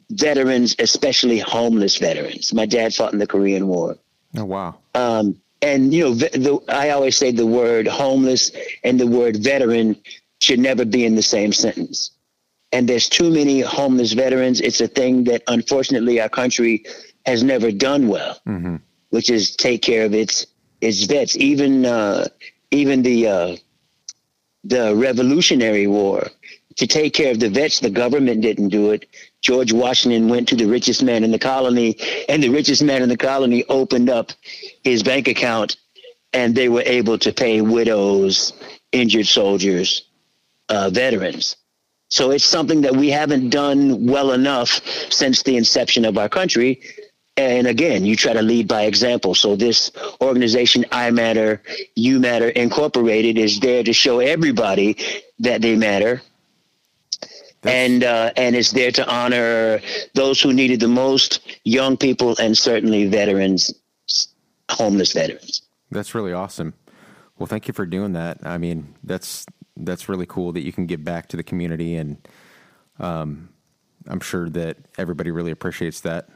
veterans, 0.10 0.76
especially 0.80 1.40
homeless 1.40 1.98
veterans. 1.98 2.54
My 2.54 2.66
dad 2.66 2.94
fought 2.94 3.14
in 3.14 3.20
the 3.20 3.28
Korean 3.28 3.68
War. 3.68 3.98
Oh 4.38 4.46
wow! 4.46 4.76
Um, 4.94 5.40
and 5.62 5.94
you 5.94 6.04
know, 6.04 6.14
the, 6.14 6.62
I 6.70 6.90
always 6.90 7.18
say 7.18 7.32
the 7.32 7.46
word 7.46 7.88
homeless 7.88 8.52
and 8.84 9.00
the 9.00 9.08
word 9.08 9.38
veteran 9.38 9.96
should 10.40 10.60
never 10.60 10.86
be 10.86 11.06
in 11.06 11.16
the 11.16 11.24
same 11.24 11.54
sentence 11.54 12.12
and 12.76 12.90
there's 12.90 13.08
too 13.08 13.32
many 13.32 13.62
homeless 13.62 14.12
veterans. 14.12 14.60
It's 14.60 14.82
a 14.82 14.88
thing 14.88 15.24
that 15.26 15.44
unfortunately 15.48 16.20
our 16.20 16.28
country 16.28 16.84
has 17.26 17.42
never 17.42 17.72
done 17.72 18.10
well, 18.10 18.38
mm-hmm. 18.46 18.76
Which 19.16 19.30
is 19.30 19.56
take 19.56 19.82
care 19.82 20.04
of 20.06 20.14
its 20.14 20.46
its 20.82 21.04
vets. 21.06 21.38
Even 21.38 21.86
uh, 21.86 22.28
even 22.72 23.02
the 23.02 23.28
uh, 23.28 23.56
the 24.66 24.94
Revolutionary 24.94 25.88
War 25.88 26.28
to 26.76 26.86
take 26.86 27.14
care 27.14 27.32
of 27.32 27.40
the 27.40 27.50
vets, 27.50 27.80
the 27.80 27.90
government 27.90 28.42
didn't 28.42 28.70
do 28.70 28.92
it. 28.92 29.06
George 29.42 29.72
Washington 29.72 30.28
went 30.28 30.50
to 30.50 30.56
the 30.56 30.66
richest 30.66 31.02
man 31.02 31.24
in 31.24 31.32
the 31.32 31.40
colony, 31.40 31.96
and 32.28 32.44
the 32.44 32.50
richest 32.50 32.84
man 32.84 33.02
in 33.02 33.08
the 33.08 33.16
colony 33.32 33.64
opened 33.70 34.10
up 34.10 34.34
his 34.84 35.02
bank 35.02 35.30
account, 35.30 35.78
and 36.34 36.54
they 36.54 36.68
were 36.68 36.84
able 36.86 37.18
to 37.20 37.32
pay 37.32 37.62
widows, 37.62 38.52
injured 38.92 39.28
soldiers, 39.28 40.04
uh, 40.68 40.90
veterans. 40.90 41.56
So 42.10 42.32
it's 42.32 42.44
something 42.44 42.82
that 42.82 42.96
we 42.96 43.10
haven't 43.10 43.50
done 43.50 44.08
well 44.08 44.34
enough 44.34 44.82
since 45.10 45.42
the 45.44 45.56
inception 45.56 46.04
of 46.04 46.18
our 46.18 46.30
country. 46.30 46.82
And 47.38 47.68
again, 47.68 48.06
you 48.06 48.16
try 48.16 48.32
to 48.32 48.42
lead 48.42 48.68
by 48.68 48.84
example. 48.84 49.36
So 49.36 49.58
this 49.58 49.92
organization, 50.22 50.86
I 50.92 51.12
Matter, 51.12 51.62
You 51.96 52.20
Matter 52.20 52.48
Incorporated, 52.48 53.38
is 53.38 53.60
there 53.60 53.84
to 53.84 53.92
show 53.92 54.20
everybody 54.20 54.98
that 55.40 55.62
they 55.62 55.76
matter. 55.76 56.22
That's... 57.62 57.76
and 57.76 58.04
uh, 58.04 58.32
and 58.38 58.56
it's 58.56 58.72
there 58.72 58.92
to 58.92 59.10
honor 59.10 59.82
those 60.14 60.42
who 60.42 60.54
needed 60.54 60.80
the 60.80 60.88
most, 60.88 61.42
young 61.66 61.98
people, 61.98 62.38
and 62.40 62.58
certainly 62.58 63.08
veterans, 63.08 63.74
homeless 64.70 65.12
veterans. 65.12 65.62
That's 65.92 66.16
really 66.16 66.32
awesome. 66.32 66.74
Well, 67.38 67.48
thank 67.48 67.68
you 67.68 67.74
for 67.74 67.86
doing 67.86 68.14
that. 68.14 68.38
I 68.44 68.58
mean, 68.58 68.96
that's 69.04 69.46
that's 69.76 70.08
really 70.08 70.26
cool 70.26 70.54
that 70.54 70.62
you 70.62 70.72
can 70.72 70.86
give 70.86 71.04
back 71.04 71.28
to 71.30 71.38
the 71.38 71.44
community, 71.44 71.96
and 71.98 72.26
um, 72.98 73.50
I'm 74.08 74.22
sure 74.22 74.48
that 74.52 74.78
everybody 74.98 75.32
really 75.32 75.52
appreciates 75.52 76.00
that. 76.02 76.30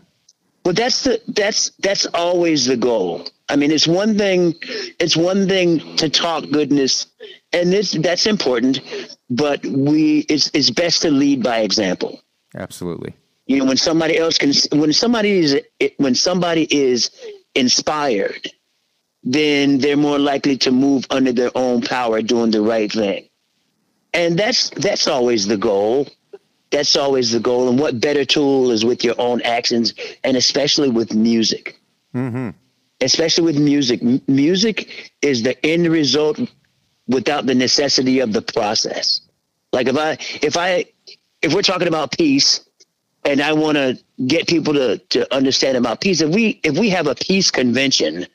Well, 0.70 0.76
that's 0.76 1.04
the 1.04 1.20
that's 1.30 1.72
that's 1.80 2.06
always 2.14 2.68
the 2.68 2.78
goal. 2.78 3.28
I 3.50 3.56
mean, 3.56 3.72
it's 3.72 3.88
one 3.88 4.20
thing 4.20 4.54
it's 5.00 5.18
one 5.18 5.48
thing 5.48 5.96
to 5.96 6.12
talk 6.12 6.48
goodness, 6.52 7.08
and 7.52 7.74
this 7.74 7.94
that's 7.94 8.28
important, 8.28 8.80
but 9.32 9.66
we 9.66 10.20
it's 10.30 10.52
it's 10.54 10.70
best 10.70 11.02
to 11.02 11.10
lead 11.10 11.42
by 11.42 11.62
example. 11.62 12.22
Absolutely. 12.54 13.16
You 13.48 13.58
know, 13.58 13.66
when 13.66 13.78
somebody 13.78 14.20
else 14.20 14.38
can, 14.38 14.54
when 14.80 14.94
somebody 14.94 15.40
is 15.40 15.60
when 15.98 16.14
somebody 16.14 16.68
is 16.70 17.10
inspired, 17.56 18.48
then 19.24 19.80
they're 19.80 19.98
more 19.98 20.20
likely 20.20 20.56
to 20.58 20.72
move 20.72 21.08
under 21.10 21.32
their 21.32 21.50
own 21.56 21.82
power, 21.82 22.22
doing 22.22 22.52
the 22.52 22.62
right 22.62 22.92
thing 22.92 23.28
and 24.14 24.38
that's 24.38 24.70
that's 24.72 25.08
always 25.08 25.46
the 25.48 25.58
goal 25.58 26.08
that's 26.72 26.96
always 26.96 27.32
the 27.32 27.40
goal. 27.40 27.70
And 27.70 27.80
what 27.80 28.00
better 28.00 28.26
tool 28.26 28.72
is 28.72 28.86
with 28.86 29.04
your 29.04 29.16
own 29.18 29.42
actions 29.42 29.94
and 30.24 30.38
especially 30.38 30.90
with 30.90 31.14
music? 31.14 31.80
Mm-hmm. 32.16 32.50
especially 33.02 33.44
with 33.44 33.60
music. 33.60 34.02
M- 34.02 34.22
music 34.28 35.12
is 35.22 35.44
the 35.44 35.64
end 35.64 35.88
result 35.88 36.40
without 37.08 37.46
the 37.46 37.54
necessity 37.54 38.20
of 38.20 38.34
the 38.34 38.42
process. 38.42 39.22
Like 39.72 39.88
if 39.88 39.96
i 39.98 40.18
if 40.42 40.58
i 40.58 40.86
if 41.44 41.54
we're 41.54 41.62
talking 41.62 41.88
about 41.88 42.12
peace 42.12 42.62
and 43.26 43.42
i 43.42 43.54
want 43.54 43.78
to 43.78 43.98
get 44.26 44.48
people 44.48 44.74
to 44.74 44.98
to 45.10 45.32
understand 45.34 45.78
about 45.78 46.02
peace 46.02 46.22
if 46.22 46.34
we 46.34 46.60
if 46.64 46.78
we 46.80 46.90
have 46.90 47.06
a 47.08 47.16
peace 47.16 47.52
convention 47.52 48.26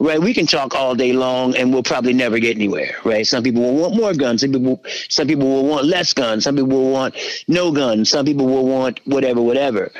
right? 0.00 0.20
We 0.20 0.34
can 0.34 0.46
talk 0.46 0.74
all 0.74 0.94
day 0.94 1.12
long 1.12 1.54
and 1.54 1.72
we'll 1.72 1.82
probably 1.82 2.14
never 2.14 2.38
get 2.38 2.56
anywhere, 2.56 2.96
right? 3.04 3.26
Some 3.26 3.44
people 3.44 3.62
will 3.62 3.76
want 3.76 3.94
more 3.94 4.14
guns. 4.14 4.40
Some 4.40 4.52
people, 4.52 4.82
some 5.08 5.28
people 5.28 5.46
will 5.46 5.66
want 5.66 5.86
less 5.86 6.12
guns. 6.12 6.44
Some 6.44 6.56
people 6.56 6.70
will 6.70 6.90
want 6.90 7.14
no 7.46 7.70
guns. 7.70 8.10
Some 8.10 8.24
people 8.24 8.46
will 8.46 8.66
want 8.66 9.00
whatever, 9.04 9.40
whatever. 9.42 9.92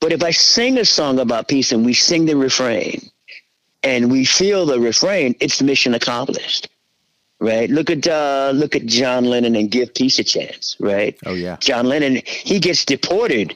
But 0.00 0.12
if 0.12 0.22
I 0.22 0.30
sing 0.30 0.78
a 0.78 0.84
song 0.84 1.18
about 1.18 1.48
peace 1.48 1.72
and 1.72 1.84
we 1.84 1.94
sing 1.94 2.26
the 2.26 2.36
refrain 2.36 3.00
and 3.82 4.10
we 4.10 4.26
feel 4.26 4.66
the 4.66 4.78
refrain, 4.78 5.34
it's 5.40 5.62
mission 5.62 5.94
accomplished. 5.94 6.68
Right. 7.38 7.68
Look 7.68 7.90
at 7.90 8.06
uh, 8.06 8.52
look 8.54 8.74
at 8.74 8.86
John 8.86 9.26
Lennon 9.26 9.56
and 9.56 9.70
give 9.70 9.92
peace 9.92 10.18
a 10.18 10.24
chance. 10.24 10.74
Right. 10.80 11.18
Oh 11.26 11.34
yeah. 11.34 11.56
John 11.60 11.84
Lennon, 11.84 12.22
he 12.24 12.58
gets 12.58 12.84
deported. 12.86 13.54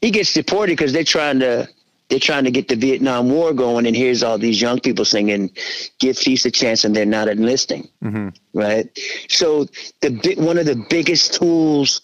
He 0.00 0.10
gets 0.10 0.32
deported 0.32 0.72
because 0.72 0.92
they're 0.92 1.04
trying 1.04 1.38
to 1.38 1.68
they're 2.10 2.18
trying 2.18 2.44
to 2.44 2.50
get 2.50 2.68
the 2.68 2.74
Vietnam 2.74 3.30
War 3.30 3.54
going, 3.54 3.86
and 3.86 3.96
here's 3.96 4.22
all 4.22 4.36
these 4.36 4.60
young 4.60 4.80
people 4.80 5.04
singing 5.04 5.50
"Give 5.98 6.18
Peace 6.18 6.44
a 6.44 6.50
Chance," 6.50 6.84
and 6.84 6.94
they're 6.94 7.06
not 7.06 7.28
enlisting, 7.28 7.88
mm-hmm. 8.02 8.28
right? 8.52 8.86
So 9.28 9.66
the 10.00 10.34
one 10.36 10.58
of 10.58 10.66
the 10.66 10.84
biggest 10.90 11.34
tools 11.34 12.02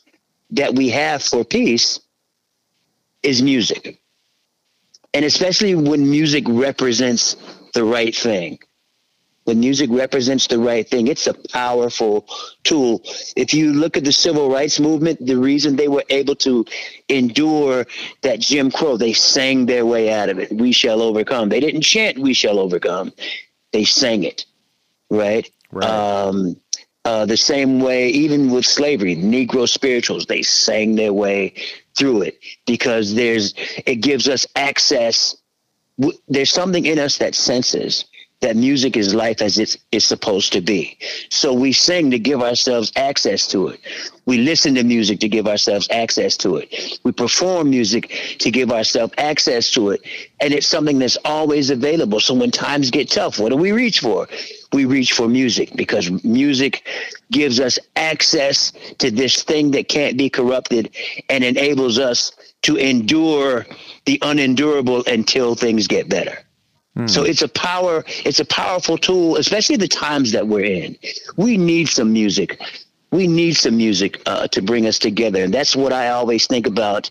that 0.51 0.75
we 0.75 0.88
have 0.90 1.23
for 1.23 1.45
peace 1.45 2.01
is 3.23 3.42
music, 3.42 4.01
and 5.12 5.25
especially 5.25 5.75
when 5.75 6.09
music 6.09 6.45
represents 6.47 7.37
the 7.75 7.85
right 7.85 8.14
thing 8.14 8.59
when 9.47 9.61
music 9.61 9.91
represents 9.93 10.49
the 10.49 10.59
right 10.59 10.89
thing, 10.89 11.09
it's 11.09 11.27
a 11.29 11.35
powerful 11.35 12.29
tool. 12.65 13.03
If 13.37 13.55
you 13.55 13.73
look 13.73 13.97
at 13.97 14.05
the 14.05 14.13
civil 14.13 14.51
rights 14.51 14.81
movement, 14.81 15.25
the 15.25 15.37
reason 15.39 15.77
they 15.77 15.89
were 15.89 16.05
able 16.11 16.37
to 16.37 16.65
endure 17.09 17.87
that 18.23 18.41
Jim 18.41 18.71
Crow, 18.73 18.97
they 18.99 19.15
sang 19.15 19.67
their 19.67 19.87
way 19.87 20.13
out 20.13 20.29
of 20.31 20.39
it. 20.41 20.53
We 20.53 20.73
shall 20.73 21.03
overcome. 21.03 21.49
They 21.49 21.61
didn't 21.61 21.83
chant, 21.83 22.19
We 22.19 22.35
shall 22.35 22.59
overcome. 22.61 23.13
They 23.73 23.85
sang 23.85 24.25
it. 24.25 24.47
right? 25.11 25.51
Right. 25.73 25.89
Um, 25.89 26.57
uh, 27.05 27.27
the 27.27 27.37
same 27.37 27.81
way, 27.81 28.09
even 28.11 28.51
with 28.51 28.67
slavery, 28.67 29.17
Negro 29.17 29.69
spirituals, 29.69 30.27
they 30.27 30.43
sang 30.43 30.97
their 30.97 31.13
way 31.13 31.55
through 31.97 32.23
it 32.23 32.39
because 32.67 33.15
there's, 33.15 33.55
it 33.87 33.97
gives 33.97 34.29
us 34.29 34.47
access. 34.57 35.37
w- 36.01 36.19
There's 36.29 36.51
something 36.53 36.85
in 36.87 36.99
us 36.99 37.19
that 37.19 37.35
senses 37.37 38.07
that 38.40 38.57
music 38.57 38.96
is 38.96 39.14
life 39.14 39.40
as 39.40 39.59
it 39.59 39.77
is 39.92 40.05
supposed 40.05 40.53
to 40.53 40.61
be. 40.61 40.99
So 41.31 41.55
we 41.55 41.72
sing 41.72 42.11
to 42.11 42.18
give 42.18 42.42
ourselves 42.42 42.92
access 42.94 43.46
to 43.49 43.68
it. 43.68 43.81
We 44.27 44.38
listen 44.38 44.75
to 44.75 44.85
music 44.85 45.20
to 45.20 45.29
give 45.29 45.46
ourselves 45.46 45.88
access 45.90 46.37
to 46.38 46.57
it. 46.57 46.99
We 47.03 47.12
perform 47.12 47.70
music 47.70 48.37
to 48.40 48.51
give 48.51 48.70
ourselves 48.70 49.14
access 49.16 49.70
to 49.70 49.90
it. 49.90 50.03
And 50.40 50.53
it's 50.53 50.66
something 50.66 50.99
that's 50.99 51.16
always 51.25 51.70
available. 51.70 52.20
So 52.20 52.35
when 52.35 52.51
times 52.51 52.90
get 52.90 53.11
tough, 53.11 53.38
what 53.38 53.51
do 53.51 53.57
we 53.57 53.72
reach 53.72 54.01
for? 54.01 54.29
We 54.72 54.85
reach 54.85 55.12
for 55.12 55.29
music 55.29 55.75
because 55.75 56.11
music 56.22 56.87
gives 57.31 57.59
us 57.59 57.79
access 57.96 58.72
to 58.99 59.11
this 59.11 59.44
thing 59.44 59.70
that 59.70 59.88
can't 59.88 60.18
be 60.18 60.29
corrupted 60.29 60.94
and 61.31 61.42
enables 61.42 61.99
us 61.99 62.33
to 62.62 62.77
endure 62.77 63.64
the 64.05 64.18
unendurable 64.22 65.05
until 65.07 65.55
things 65.55 65.87
get 65.87 66.09
better. 66.09 66.46
So 67.05 67.25
it's 67.25 67.43
a 67.43 67.49
power, 67.49 68.05
it's 68.25 68.41
a 68.41 68.45
powerful 68.47 68.97
tool, 68.97 69.37
especially 69.37 69.77
the 69.77 69.87
times 69.87 70.33
that 70.33 70.49
we're 70.49 70.65
in. 70.65 70.97
We 71.37 71.59
need 71.59 71.89
some 71.89 72.11
music. 72.11 72.59
We 73.11 73.27
need 73.27 73.57
some 73.57 73.77
music 73.77 74.21
uh, 74.25 74.49
to 74.49 74.63
bring 74.63 74.87
us 74.87 74.99
together, 74.99 75.45
and 75.45 75.53
that's 75.53 75.77
what 75.77 75.93
I 75.93 76.09
always 76.09 76.47
think 76.47 76.67
about 76.67 77.11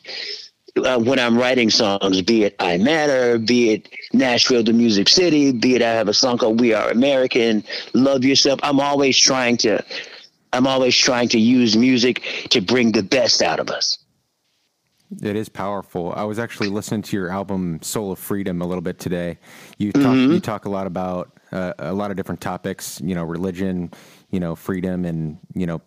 uh, 0.78 1.00
when 1.00 1.20
I'm 1.20 1.38
writing 1.38 1.70
songs. 1.70 2.22
Be 2.24 2.44
it 2.44 2.56
"I 2.60 2.78
Matter," 2.78 3.38
be 3.38 3.74
it 3.74 3.90
Nashville 4.12 4.64
the 4.64 4.74
Music 4.74 5.08
City, 5.08 5.52
be 5.52 5.76
it 5.76 5.82
I 5.84 5.92
have 5.92 6.08
a 6.08 6.14
song 6.14 6.40
called 6.40 6.60
"We 6.60 6.74
Are 6.74 6.90
American," 6.90 7.64
"Love 7.94 8.26
Yourself." 8.26 8.60
I'm 8.64 8.80
always 8.80 9.18
trying 9.18 9.58
to, 9.58 9.84
I'm 10.52 10.66
always 10.66 10.98
trying 10.98 11.30
to 11.30 11.40
use 11.40 11.78
music 11.78 12.24
to 12.50 12.60
bring 12.60 12.92
the 12.92 13.04
best 13.04 13.42
out 13.42 13.60
of 13.60 13.70
us. 13.70 14.00
It 15.22 15.36
is 15.36 15.50
powerful. 15.50 16.14
I 16.16 16.24
was 16.24 16.40
actually 16.40 16.70
listening 16.70 17.02
to 17.04 17.16
your 17.18 17.30
album 17.30 17.80
"Soul 17.82 18.12
of 18.12 18.20
Freedom" 18.20 18.62
a 18.62 18.66
little 18.66 18.82
bit 18.82 19.00
today. 19.00 19.38
You 19.78 19.92
talk, 19.92 20.16
you 20.16 20.40
talk 20.40 20.66
a 20.66 20.70
lot 20.70 20.88
about 20.88 21.32
uh, 21.52 21.74
a 21.78 21.94
lot 21.94 22.12
of 22.12 22.18
different 22.18 22.42
topics. 22.42 23.00
You 23.04 23.14
know, 23.16 23.24
religion, 23.24 23.92
you 24.32 24.40
know, 24.40 24.56
freedom, 24.56 25.06
and 25.06 25.38
you 25.54 25.68
know 25.68 25.82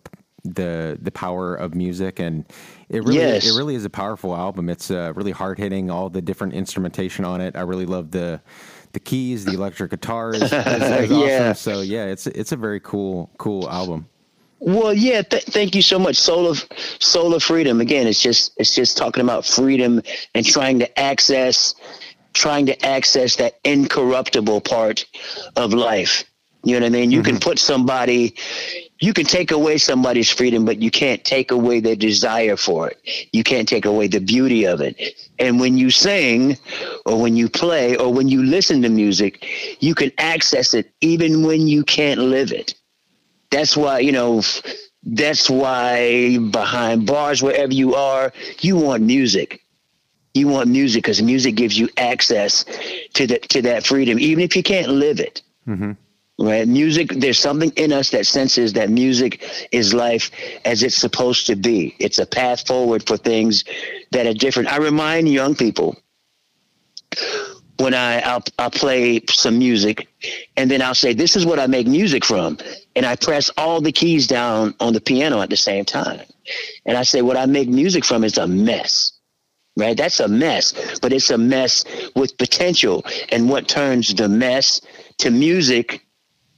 the 0.45 0.97
the 1.01 1.11
power 1.11 1.53
of 1.53 1.75
music. 1.75 2.19
And 2.19 2.45
it 2.87 3.03
really 3.03 3.19
Yes. 3.19 3.45
it 3.45 3.57
really 3.57 3.75
is 3.75 3.83
a 3.85 3.89
powerful 3.89 4.33
album. 4.35 4.69
It's 4.69 4.89
uh, 4.89 5.11
really 5.15 5.31
hard 5.31 5.57
hitting. 5.59 5.91
All 5.91 6.09
the 6.09 6.21
different 6.21 6.53
instrumentation 6.53 7.25
on 7.25 7.41
it. 7.41 7.55
I 7.57 7.61
really 7.61 7.85
love 7.85 8.11
the 8.11 8.41
the 8.93 8.99
keys, 9.01 9.45
the 9.45 9.53
electric 9.53 9.91
guitar 9.91 10.33
is, 10.33 10.43
is, 10.43 10.51
is 10.53 11.11
Yeah. 11.11 11.49
awesome. 11.49 11.55
So 11.55 11.81
yeah, 11.81 12.05
it's 12.05 12.25
it's 12.27 12.53
a 12.53 12.57
very 12.57 12.79
cool 12.79 13.29
cool 13.37 13.69
album. 13.69 14.07
Well, 14.59 14.93
yeah. 14.93 15.21
Th- 15.21 15.43
thank 15.43 15.75
you 15.75 15.81
so 15.81 15.97
much. 15.97 16.17
Soul 16.17 16.47
of 16.47 16.67
Soul 16.99 17.33
of 17.33 17.43
Freedom. 17.43 17.79
Again, 17.81 18.07
it's 18.07 18.21
just 18.21 18.53
it's 18.57 18.75
just 18.75 18.97
talking 18.97 19.23
about 19.23 19.45
freedom 19.45 20.01
and 20.35 20.45
trying 20.45 20.79
to 20.79 20.99
access, 20.99 21.75
trying 22.33 22.65
to 22.67 22.85
access 22.85 23.37
that 23.37 23.59
incorruptible 23.63 24.61
part 24.61 25.05
of 25.55 25.73
life. 25.73 26.25
You 26.63 26.73
know 26.73 26.85
what 26.85 26.87
I 26.87 26.99
mean? 26.99 27.11
You 27.11 27.23
can 27.23 27.35
mm-hmm. 27.35 27.49
put 27.49 27.57
somebody, 27.57 28.35
you 28.99 29.13
can 29.13 29.23
take 29.23 29.51
away 29.51 29.77
somebody's 29.77 30.29
freedom, 30.29 30.65
but 30.65 30.81
you 30.81 30.91
can't 30.91 31.23
take 31.23 31.51
away 31.51 31.79
their 31.79 31.95
desire 31.95 32.57
for 32.57 32.89
it. 32.89 32.99
You 33.31 33.45
can't 33.45 33.67
take 33.67 33.85
away 33.85 34.07
the 34.07 34.19
beauty 34.19 34.65
of 34.65 34.81
it. 34.81 34.99
And 35.39 35.61
when 35.61 35.77
you 35.77 35.89
sing, 35.89 36.57
or 37.05 37.21
when 37.21 37.37
you 37.37 37.47
play, 37.47 37.95
or 37.95 38.11
when 38.11 38.27
you 38.27 38.43
listen 38.43 38.81
to 38.81 38.89
music, 38.89 39.45
you 39.79 39.95
can 39.95 40.11
access 40.17 40.73
it 40.73 40.91
even 40.99 41.43
when 41.43 41.65
you 41.65 41.85
can't 41.85 42.19
live 42.19 42.51
it 42.51 42.73
that's 43.51 43.75
why 43.75 43.99
you 43.99 44.11
know 44.11 44.41
that's 45.03 45.49
why 45.49 46.37
behind 46.37 47.05
bars 47.05 47.41
wherever 47.41 47.73
you 47.73 47.95
are 47.95 48.31
you 48.59 48.75
want 48.75 49.03
music. 49.03 49.61
You 50.33 50.47
want 50.47 50.69
music 50.69 51.03
because 51.03 51.21
music 51.21 51.55
gives 51.55 51.77
you 51.77 51.89
access 51.97 52.63
to 53.13 53.25
the 53.27 53.39
to 53.39 53.61
that 53.63 53.85
freedom 53.85 54.19
even 54.19 54.43
if 54.43 54.55
you 54.55 54.63
can't 54.63 54.89
live 54.89 55.19
it. 55.19 55.41
Mm-hmm. 55.67 55.91
Right? 56.41 56.67
Music 56.67 57.09
there's 57.09 57.39
something 57.39 57.71
in 57.75 57.91
us 57.91 58.11
that 58.11 58.25
senses 58.27 58.73
that 58.73 58.89
music 58.89 59.43
is 59.71 59.93
life 59.93 60.31
as 60.63 60.83
it's 60.83 60.95
supposed 60.95 61.47
to 61.47 61.55
be. 61.55 61.95
It's 61.99 62.19
a 62.19 62.25
path 62.25 62.65
forward 62.67 63.05
for 63.05 63.17
things 63.17 63.63
that 64.11 64.27
are 64.27 64.33
different. 64.33 64.71
I 64.71 64.77
remind 64.77 65.27
young 65.29 65.55
people 65.55 65.97
when 67.79 67.93
I 67.93 68.19
I'll, 68.19 68.43
I'll 68.57 68.71
play 68.71 69.21
some 69.29 69.57
music, 69.57 70.07
and 70.57 70.69
then 70.69 70.81
I'll 70.81 70.95
say, 70.95 71.13
"This 71.13 71.35
is 71.35 71.45
what 71.45 71.59
I 71.59 71.67
make 71.67 71.87
music 71.87 72.25
from," 72.25 72.57
and 72.95 73.05
I 73.05 73.15
press 73.15 73.49
all 73.57 73.79
the 73.81 73.91
keys 73.91 74.27
down 74.27 74.75
on 74.79 74.93
the 74.93 75.01
piano 75.01 75.41
at 75.41 75.49
the 75.49 75.57
same 75.57 75.85
time, 75.85 76.21
and 76.85 76.97
I 76.97 77.03
say, 77.03 77.21
"What 77.21 77.37
I 77.37 77.45
make 77.45 77.69
music 77.69 78.03
from 78.05 78.23
is 78.23 78.37
a 78.37 78.47
mess." 78.47 79.13
Right, 79.77 79.95
that's 79.95 80.19
a 80.19 80.27
mess, 80.27 80.73
but 81.01 81.13
it's 81.13 81.29
a 81.29 81.37
mess 81.37 81.85
with 82.13 82.37
potential. 82.37 83.05
And 83.31 83.49
what 83.49 83.69
turns 83.69 84.13
the 84.13 84.27
mess 84.27 84.81
to 85.19 85.31
music 85.31 86.05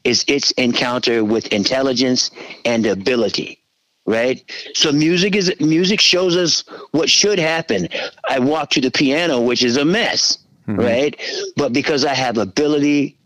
is 0.04 0.26
its 0.28 0.50
encounter 0.52 1.24
with 1.24 1.46
intelligence 1.54 2.32
and 2.66 2.84
ability. 2.88 3.60
Right? 4.08 4.44
So 4.74 4.92
music 4.92 5.36
is 5.36 5.54
music 5.60 6.00
shows 6.00 6.36
us 6.36 6.64
what 6.92 7.12
should 7.12 7.38
happen. 7.38 7.90
I 8.28 8.40
walk 8.40 8.72
to 8.72 8.82
the 8.82 8.90
piano 8.90 9.40
which 9.40 9.62
is 9.62 9.78
a 9.78 9.86
mess 9.86 10.40
Mm-hmm. 10.68 10.80
right 10.80 11.22
but 11.56 11.74
because 11.74 12.06
i 12.06 12.14
have 12.14 12.38
ability 12.38 13.18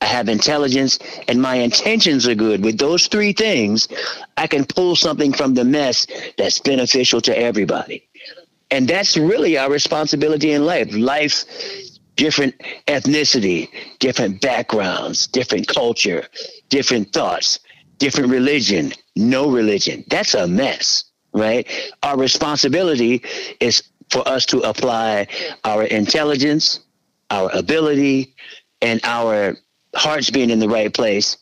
i 0.00 0.04
have 0.06 0.28
intelligence 0.28 0.98
and 1.26 1.42
my 1.42 1.56
intentions 1.56 2.28
are 2.28 2.36
good 2.36 2.62
with 2.62 2.78
those 2.78 3.08
three 3.08 3.32
things 3.32 3.88
i 4.36 4.46
can 4.46 4.64
pull 4.64 4.94
something 4.94 5.32
from 5.32 5.54
the 5.54 5.64
mess 5.64 6.06
that's 6.38 6.60
beneficial 6.60 7.20
to 7.22 7.36
everybody 7.36 8.08
and 8.70 8.86
that's 8.86 9.16
really 9.16 9.58
our 9.58 9.70
responsibility 9.70 10.52
in 10.52 10.64
life 10.64 10.92
life 10.94 11.44
different 12.16 12.58
ethnicity, 12.88 13.68
different 13.98 14.40
backgrounds, 14.40 15.26
different 15.26 15.68
culture, 15.68 16.26
different 16.68 17.12
thoughts, 17.12 17.60
different 17.98 18.30
religion, 18.30 18.92
no 19.14 19.50
religion. 19.50 20.04
That's 20.08 20.34
a 20.34 20.46
mess, 20.46 21.04
right? 21.32 21.68
Our 22.02 22.16
responsibility 22.18 23.22
is 23.60 23.82
for 24.10 24.26
us 24.28 24.46
to 24.46 24.60
apply 24.60 25.26
our 25.64 25.84
intelligence, 25.84 26.80
our 27.30 27.50
ability, 27.54 28.34
and 28.82 29.00
our 29.04 29.56
hearts 29.94 30.30
being 30.30 30.50
in 30.50 30.58
the 30.58 30.68
right 30.68 30.92
place 30.92 31.36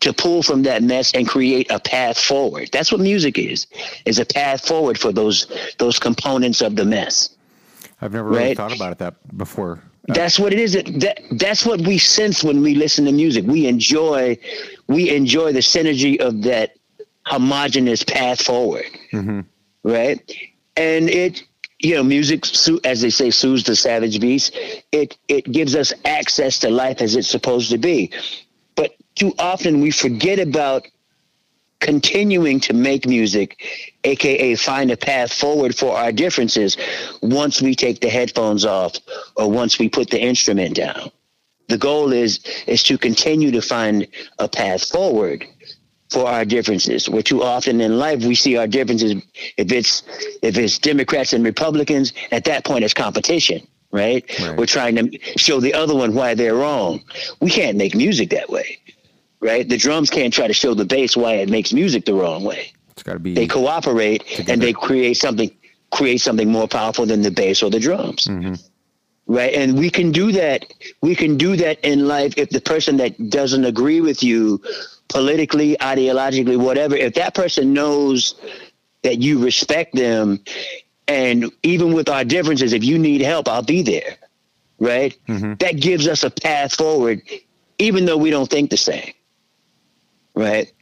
to 0.00 0.12
pull 0.12 0.42
from 0.42 0.62
that 0.62 0.82
mess 0.82 1.12
and 1.12 1.28
create 1.28 1.70
a 1.70 1.78
path 1.78 2.18
forward. 2.18 2.70
That's 2.72 2.90
what 2.90 3.00
music 3.00 3.38
is, 3.38 3.66
is 4.06 4.18
a 4.18 4.24
path 4.24 4.66
forward 4.66 4.98
for 4.98 5.12
those 5.12 5.46
those 5.78 5.98
components 5.98 6.60
of 6.62 6.76
the 6.76 6.84
mess. 6.84 7.30
I've 8.00 8.12
never 8.12 8.28
really 8.28 8.44
Right. 8.44 8.56
thought 8.56 8.74
about 8.74 8.92
it 8.92 8.98
that 8.98 9.36
before. 9.36 9.82
That's 10.08 10.38
what 10.38 10.52
it 10.52 10.58
is. 10.58 10.72
That, 10.72 10.86
that 11.00 11.20
that's 11.32 11.66
what 11.66 11.82
we 11.82 11.98
sense 11.98 12.42
when 12.42 12.62
we 12.62 12.74
listen 12.74 13.04
to 13.04 13.12
music. 13.12 13.44
We 13.46 13.66
enjoy 13.66 14.38
we 14.88 15.10
enjoy 15.10 15.52
the 15.52 15.60
synergy 15.60 16.18
of 16.18 16.42
that 16.42 16.76
homogenous 17.26 18.02
path 18.02 18.42
forward, 18.42 18.86
mm-hmm. 19.12 19.40
right? 19.84 20.18
And 20.76 21.10
it 21.10 21.44
you 21.80 21.94
know 21.94 22.02
music 22.02 22.44
as 22.84 23.00
they 23.00 23.10
say 23.10 23.30
soothes 23.30 23.64
the 23.64 23.74
savage 23.74 24.20
beast. 24.20 24.56
It 24.92 25.16
it 25.28 25.50
gives 25.50 25.74
us 25.74 25.92
access 26.04 26.58
to 26.60 26.70
life 26.70 27.00
as 27.00 27.16
it's 27.16 27.28
supposed 27.28 27.70
to 27.70 27.78
be, 27.78 28.12
but 28.76 28.94
too 29.14 29.34
often 29.38 29.80
we 29.80 29.90
forget 29.90 30.38
about 30.38 30.86
continuing 31.80 32.60
to 32.60 32.74
make 32.74 33.06
music, 33.06 33.64
aka 34.04 34.54
find 34.54 34.90
a 34.90 34.96
path 34.96 35.32
forward 35.32 35.74
for 35.74 35.96
our 35.96 36.12
differences 36.12 36.76
once 37.22 37.62
we 37.62 37.74
take 37.74 38.00
the 38.00 38.10
headphones 38.10 38.64
off 38.64 38.96
or 39.36 39.50
once 39.50 39.78
we 39.78 39.88
put 39.88 40.10
the 40.10 40.20
instrument 40.20 40.76
down. 40.76 41.10
The 41.68 41.78
goal 41.78 42.12
is 42.12 42.40
is 42.66 42.82
to 42.84 42.98
continue 42.98 43.50
to 43.52 43.62
find 43.62 44.06
a 44.38 44.48
path 44.48 44.86
forward 44.88 45.46
for 46.10 46.26
our 46.26 46.44
differences. 46.44 47.08
Where 47.08 47.22
too 47.22 47.42
often 47.42 47.80
in 47.80 47.98
life 47.98 48.24
we 48.24 48.34
see 48.34 48.56
our 48.56 48.66
differences 48.66 49.22
if 49.56 49.72
it's 49.72 50.02
if 50.42 50.58
it's 50.58 50.78
Democrats 50.78 51.32
and 51.32 51.44
Republicans, 51.44 52.12
at 52.30 52.44
that 52.44 52.64
point 52.64 52.84
it's 52.84 52.94
competition. 52.94 53.66
Right? 53.92 54.24
Right. 54.38 54.56
We're 54.56 54.66
trying 54.66 54.94
to 54.96 55.18
show 55.36 55.58
the 55.58 55.74
other 55.74 55.96
one 55.96 56.14
why 56.14 56.34
they're 56.34 56.54
wrong. 56.54 57.02
We 57.40 57.50
can't 57.50 57.76
make 57.76 57.94
music 57.96 58.30
that 58.30 58.48
way 58.48 58.78
right? 59.40 59.68
The 59.68 59.76
drums 59.76 60.10
can't 60.10 60.32
try 60.32 60.46
to 60.46 60.52
show 60.52 60.74
the 60.74 60.84
bass 60.84 61.16
why 61.16 61.34
it 61.34 61.48
makes 61.48 61.72
music 61.72 62.04
the 62.04 62.14
wrong 62.14 62.44
way. 62.44 62.72
It's 62.90 63.02
got 63.02 63.14
to 63.14 63.18
be 63.18 63.34
They 63.34 63.46
cooperate 63.46 64.48
and 64.48 64.60
they 64.60 64.72
create 64.72 65.16
something 65.16 65.50
create 65.90 66.18
something 66.18 66.48
more 66.48 66.68
powerful 66.68 67.04
than 67.04 67.22
the 67.22 67.32
bass 67.32 67.64
or 67.64 67.70
the 67.70 67.80
drums. 67.80 68.26
Mm-hmm. 68.26 68.54
Right? 69.26 69.52
And 69.54 69.76
we 69.76 69.90
can 69.90 70.12
do 70.12 70.30
that. 70.32 70.72
We 71.02 71.16
can 71.16 71.36
do 71.36 71.56
that 71.56 71.80
in 71.80 72.06
life 72.06 72.34
if 72.36 72.50
the 72.50 72.60
person 72.60 72.96
that 72.98 73.30
doesn't 73.30 73.64
agree 73.64 74.00
with 74.00 74.22
you 74.22 74.62
politically, 75.10 75.76
ideologically, 75.80 76.56
whatever, 76.56 76.96
if 76.96 77.14
that 77.14 77.34
person 77.34 77.72
knows 77.72 78.34
that 79.02 79.18
you 79.18 79.42
respect 79.42 79.94
them 79.94 80.40
and 81.08 81.50
even 81.62 81.92
with 81.92 82.08
our 82.08 82.24
differences, 82.24 82.72
if 82.72 82.84
you 82.84 82.98
need 82.98 83.20
help, 83.20 83.48
I'll 83.48 83.62
be 83.62 83.82
there. 83.82 84.16
Right? 84.78 85.16
Mm-hmm. 85.28 85.54
That 85.58 85.78
gives 85.78 86.08
us 86.08 86.24
a 86.24 86.30
path 86.30 86.74
forward, 86.74 87.20
even 87.78 88.06
though 88.06 88.16
we 88.16 88.30
don't 88.30 88.48
think 88.48 88.70
the 88.70 88.78
same 88.78 89.12
right? 90.34 90.72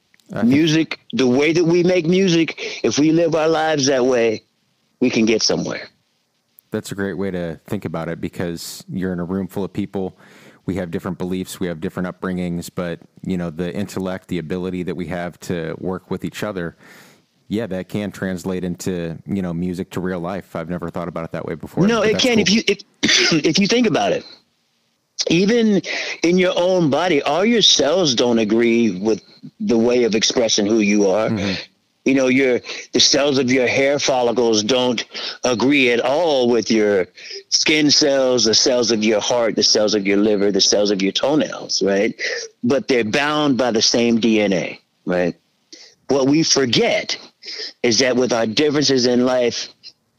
music, 0.45 1.01
the 1.13 1.27
way 1.27 1.53
that 1.53 1.65
we 1.65 1.83
make 1.83 2.07
music, 2.07 2.81
if 2.85 2.99
we 2.99 3.13
live 3.13 3.35
our 3.35 3.49
lives 3.49 3.87
that 3.87 4.05
way, 4.05 4.43
we 5.01 5.11
can 5.11 5.25
get 5.25 5.43
somewhere. 5.43 5.89
That's 6.71 6.93
a 6.93 6.95
great 6.95 7.15
way 7.15 7.31
to 7.31 7.59
think 7.67 7.87
about 7.87 8.09
it 8.09 8.21
because 8.21 8.85
you're 8.89 9.13
in 9.13 9.21
a 9.21 9.25
room 9.25 9.49
full 9.49 9.65
of 9.65 9.73
people. 9.73 10.19
We 10.69 10.75
have 10.75 10.91
different 10.91 11.17
beliefs, 11.17 11.59
we 11.59 11.67
have 11.69 11.81
different 11.81 12.11
upbringings, 12.11 12.69
but 12.75 13.01
you 13.23 13.39
know 13.39 13.49
the 13.49 13.75
intellect, 13.75 14.29
the 14.29 14.37
ability 14.37 14.83
that 14.83 14.95
we 14.95 15.07
have 15.07 15.41
to 15.41 15.75
work 15.79 16.11
with 16.11 16.27
each 16.27 16.43
other. 16.43 16.77
Yeah, 17.49 17.67
that 17.69 17.89
can 17.89 18.13
translate 18.13 18.65
into 18.65 19.17
you 19.25 19.41
know 19.41 19.55
music 19.55 19.89
to 19.93 20.01
real 20.01 20.21
life. 20.21 20.55
I've 20.55 20.69
never 20.69 20.91
thought 20.91 21.09
about 21.09 21.25
it 21.25 21.33
that 21.33 21.47
way 21.47 21.55
before. 21.55 21.87
No, 21.87 22.03
it 22.03 22.19
can. 22.19 22.35
Cool. 22.35 22.43
If 22.43 22.51
you 22.51 22.63
if 22.67 22.83
if 23.47 23.59
you 23.59 23.67
think 23.67 23.87
about 23.87 24.13
it, 24.13 24.27
even 25.29 25.81
in 26.23 26.37
your 26.37 26.53
own 26.55 26.91
body, 26.91 27.23
all 27.23 27.47
your 27.47 27.63
cells 27.63 28.15
don't 28.15 28.39
agree 28.39 29.01
with 29.01 29.23
the 29.61 29.79
way 29.79 30.05
of 30.05 30.15
expressing 30.15 30.67
who 30.67 30.81
you 30.81 31.09
are. 31.09 31.31
Mm-hmm 31.31 31.68
you 32.09 32.15
know 32.15 32.29
your 32.29 32.61
the 32.93 33.01
cells 33.01 33.37
of 33.37 33.51
your 33.51 33.67
hair 33.67 33.99
follicles 33.99 34.63
don't 34.63 35.05
agree 35.45 35.91
at 35.91 36.01
all 36.01 36.49
with 36.49 36.71
your 36.71 37.07
skin 37.51 37.91
cells 37.91 38.45
the 38.45 38.55
cells 38.55 38.91
of 38.91 39.05
your 39.05 39.21
heart 39.21 39.57
the 39.57 39.63
cells 39.63 39.95
of 39.95 40.07
your 40.07 40.17
liver 40.17 40.51
the 40.51 40.61
cells 40.61 40.91
of 40.91 41.03
your 41.03 41.13
toenails 41.13 41.83
right? 41.83 42.19
But 42.65 42.89
they're 42.89 43.05
bound 43.05 43.59
by 43.59 43.71
the 43.73 43.83
same 43.83 44.19
dna 44.21 44.79
right? 45.05 45.37
What 46.09 46.27
we 46.27 46.43
forget 46.43 47.19
is 47.83 47.99
that 47.99 48.17
with 48.17 48.33
our 48.33 48.47
differences 48.47 49.07
in 49.07 49.27
life 49.27 49.69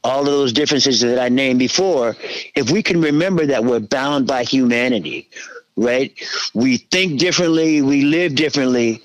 all 0.04 0.20
of 0.20 0.26
those 0.26 0.52
differences 0.52 1.00
that 1.00 1.18
i 1.18 1.28
named 1.28 1.58
before 1.58 2.16
if 2.54 2.70
we 2.70 2.82
can 2.82 3.00
remember 3.00 3.44
that 3.46 3.64
we're 3.64 3.80
bound 3.80 4.26
by 4.26 4.44
humanity 4.44 5.28
right? 5.76 6.12
We 6.52 6.76
think 6.76 7.18
differently 7.18 7.80
we 7.80 8.02
live 8.02 8.34
differently 8.34 9.02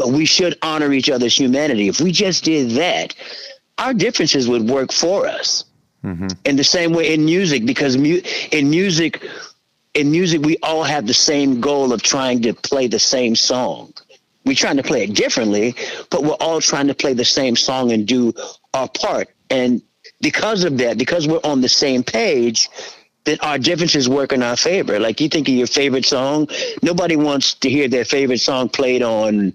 but 0.00 0.08
we 0.08 0.24
should 0.24 0.56
honor 0.62 0.94
each 0.94 1.10
other's 1.10 1.38
humanity. 1.38 1.86
If 1.86 2.00
we 2.00 2.10
just 2.10 2.42
did 2.42 2.70
that, 2.70 3.14
our 3.76 3.92
differences 3.92 4.48
would 4.48 4.66
work 4.66 4.92
for 4.92 5.26
us. 5.26 5.64
Mm-hmm. 6.02 6.28
In 6.46 6.56
the 6.56 6.64
same 6.64 6.94
way 6.94 7.12
in 7.12 7.26
music, 7.26 7.66
because 7.66 7.98
mu- 7.98 8.22
in 8.50 8.70
music, 8.70 9.22
in 9.92 10.10
music, 10.10 10.40
we 10.40 10.56
all 10.62 10.84
have 10.84 11.06
the 11.06 11.12
same 11.12 11.60
goal 11.60 11.92
of 11.92 12.02
trying 12.02 12.40
to 12.42 12.54
play 12.54 12.86
the 12.86 12.98
same 12.98 13.36
song. 13.36 13.92
We're 14.46 14.54
trying 14.54 14.78
to 14.78 14.82
play 14.82 15.04
it 15.04 15.12
differently, 15.12 15.74
but 16.08 16.22
we're 16.22 16.40
all 16.46 16.62
trying 16.62 16.86
to 16.86 16.94
play 16.94 17.12
the 17.12 17.26
same 17.26 17.54
song 17.54 17.92
and 17.92 18.08
do 18.08 18.32
our 18.72 18.88
part. 18.88 19.28
And 19.50 19.82
because 20.22 20.64
of 20.64 20.78
that, 20.78 20.96
because 20.96 21.28
we're 21.28 21.44
on 21.44 21.60
the 21.60 21.68
same 21.68 22.02
page, 22.02 22.70
then 23.24 23.36
our 23.42 23.58
differences 23.58 24.08
work 24.08 24.32
in 24.32 24.42
our 24.42 24.56
favor. 24.56 24.98
Like 24.98 25.20
you 25.20 25.28
think 25.28 25.46
of 25.46 25.54
your 25.54 25.66
favorite 25.66 26.06
song, 26.06 26.48
nobody 26.82 27.16
wants 27.16 27.52
to 27.54 27.68
hear 27.68 27.86
their 27.86 28.06
favorite 28.06 28.40
song 28.40 28.70
played 28.70 29.02
on 29.02 29.52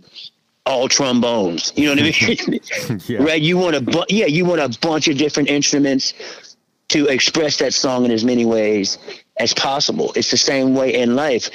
all 0.66 0.88
trombones. 0.88 1.72
You 1.76 1.86
know 1.86 2.02
what 2.02 2.16
I 2.16 2.50
mean? 2.50 3.00
yeah. 3.08 3.24
Right? 3.24 3.42
You 3.42 3.58
want 3.58 3.76
a 3.76 3.82
bu- 3.82 4.06
yeah, 4.10 4.26
you 4.26 4.46
want 4.46 4.62
a 4.62 4.80
bunch 4.80 5.08
of 5.08 5.18
different 5.18 5.50
instruments 5.50 6.14
to 6.90 7.08
express 7.08 7.58
that 7.58 7.74
song 7.74 8.06
in 8.06 8.12
as 8.12 8.24
many 8.24 8.46
ways 8.46 8.98
as 9.38 9.54
possible. 9.54 10.12
It's 10.16 10.32
the 10.32 10.38
same 10.38 10.76
way 10.76 10.96
in 10.96 11.16
life. 11.16 11.50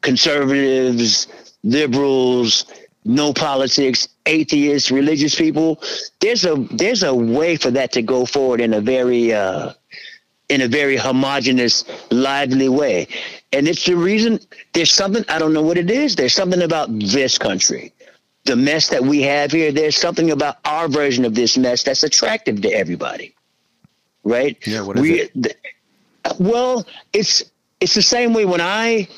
Conservatives, 0.00 1.26
liberals, 1.62 2.66
no 3.04 3.32
politics, 3.32 4.08
atheists, 4.26 4.90
religious 4.90 5.34
people. 5.34 5.82
There's 6.20 6.44
a 6.44 6.56
there's 6.70 7.02
a 7.02 7.14
way 7.14 7.56
for 7.56 7.70
that 7.72 7.92
to 7.92 8.02
go 8.02 8.24
forward 8.24 8.60
in 8.60 8.74
a 8.74 8.80
very 8.80 9.32
uh, 9.32 9.72
in 10.48 10.62
a 10.62 10.68
very 10.68 10.96
homogenous, 10.96 11.84
lively 12.10 12.68
way. 12.68 13.08
And 13.52 13.68
it's 13.68 13.84
the 13.84 13.96
reason 13.96 14.38
there's 14.72 14.92
something 14.92 15.24
I 15.28 15.38
don't 15.38 15.52
know 15.52 15.62
what 15.62 15.76
it 15.76 15.90
is. 15.90 16.16
There's 16.16 16.34
something 16.34 16.62
about 16.62 16.88
this 16.98 17.36
country 17.36 17.92
the 18.48 18.56
mess 18.56 18.88
that 18.88 19.04
we 19.04 19.22
have 19.22 19.52
here, 19.52 19.70
there's 19.70 19.96
something 19.96 20.30
about 20.32 20.56
our 20.64 20.88
version 20.88 21.24
of 21.24 21.34
this 21.34 21.56
mess 21.56 21.84
that's 21.84 22.02
attractive 22.02 22.60
to 22.62 22.68
everybody. 22.68 23.34
Right? 24.24 24.58
Yeah, 24.66 24.82
what 24.82 24.96
is 24.96 25.02
we, 25.02 25.20
it? 25.20 25.32
The, 25.34 25.54
well, 26.40 26.86
it's 27.12 27.44
it's 27.80 27.94
the 27.94 28.02
same 28.02 28.34
way 28.34 28.44
when 28.44 28.60
I 28.60 29.08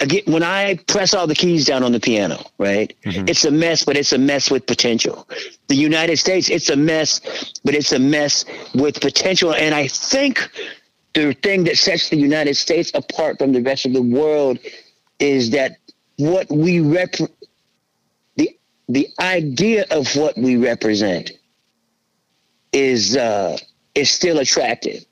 again 0.00 0.22
when 0.26 0.42
I 0.42 0.76
press 0.86 1.14
all 1.14 1.26
the 1.26 1.34
keys 1.34 1.64
down 1.64 1.82
on 1.82 1.92
the 1.92 2.00
piano, 2.00 2.44
right? 2.58 2.94
Mm-hmm. 3.04 3.28
It's 3.28 3.44
a 3.44 3.50
mess, 3.50 3.84
but 3.84 3.96
it's 3.96 4.12
a 4.12 4.18
mess 4.18 4.50
with 4.50 4.66
potential. 4.66 5.26
The 5.68 5.76
United 5.76 6.18
States, 6.18 6.50
it's 6.50 6.68
a 6.68 6.76
mess, 6.76 7.20
but 7.64 7.74
it's 7.74 7.92
a 7.92 7.98
mess 7.98 8.44
with 8.74 9.00
potential. 9.00 9.54
And 9.54 9.74
I 9.74 9.88
think 9.88 10.50
the 11.14 11.32
thing 11.32 11.64
that 11.64 11.78
sets 11.78 12.10
the 12.10 12.16
United 12.16 12.56
States 12.56 12.90
apart 12.94 13.38
from 13.38 13.52
the 13.52 13.62
rest 13.62 13.86
of 13.86 13.92
the 13.92 14.02
world 14.02 14.58
is 15.18 15.50
that 15.50 15.78
what 16.16 16.50
we 16.50 16.80
rep 16.80 17.14
the 18.88 19.08
idea 19.18 19.86
of 19.90 20.14
what 20.16 20.36
we 20.36 20.56
represent 20.56 21.32
is 22.72 23.16
uh, 23.16 23.56
is 23.94 24.10
still 24.10 24.38
attractive, 24.38 25.04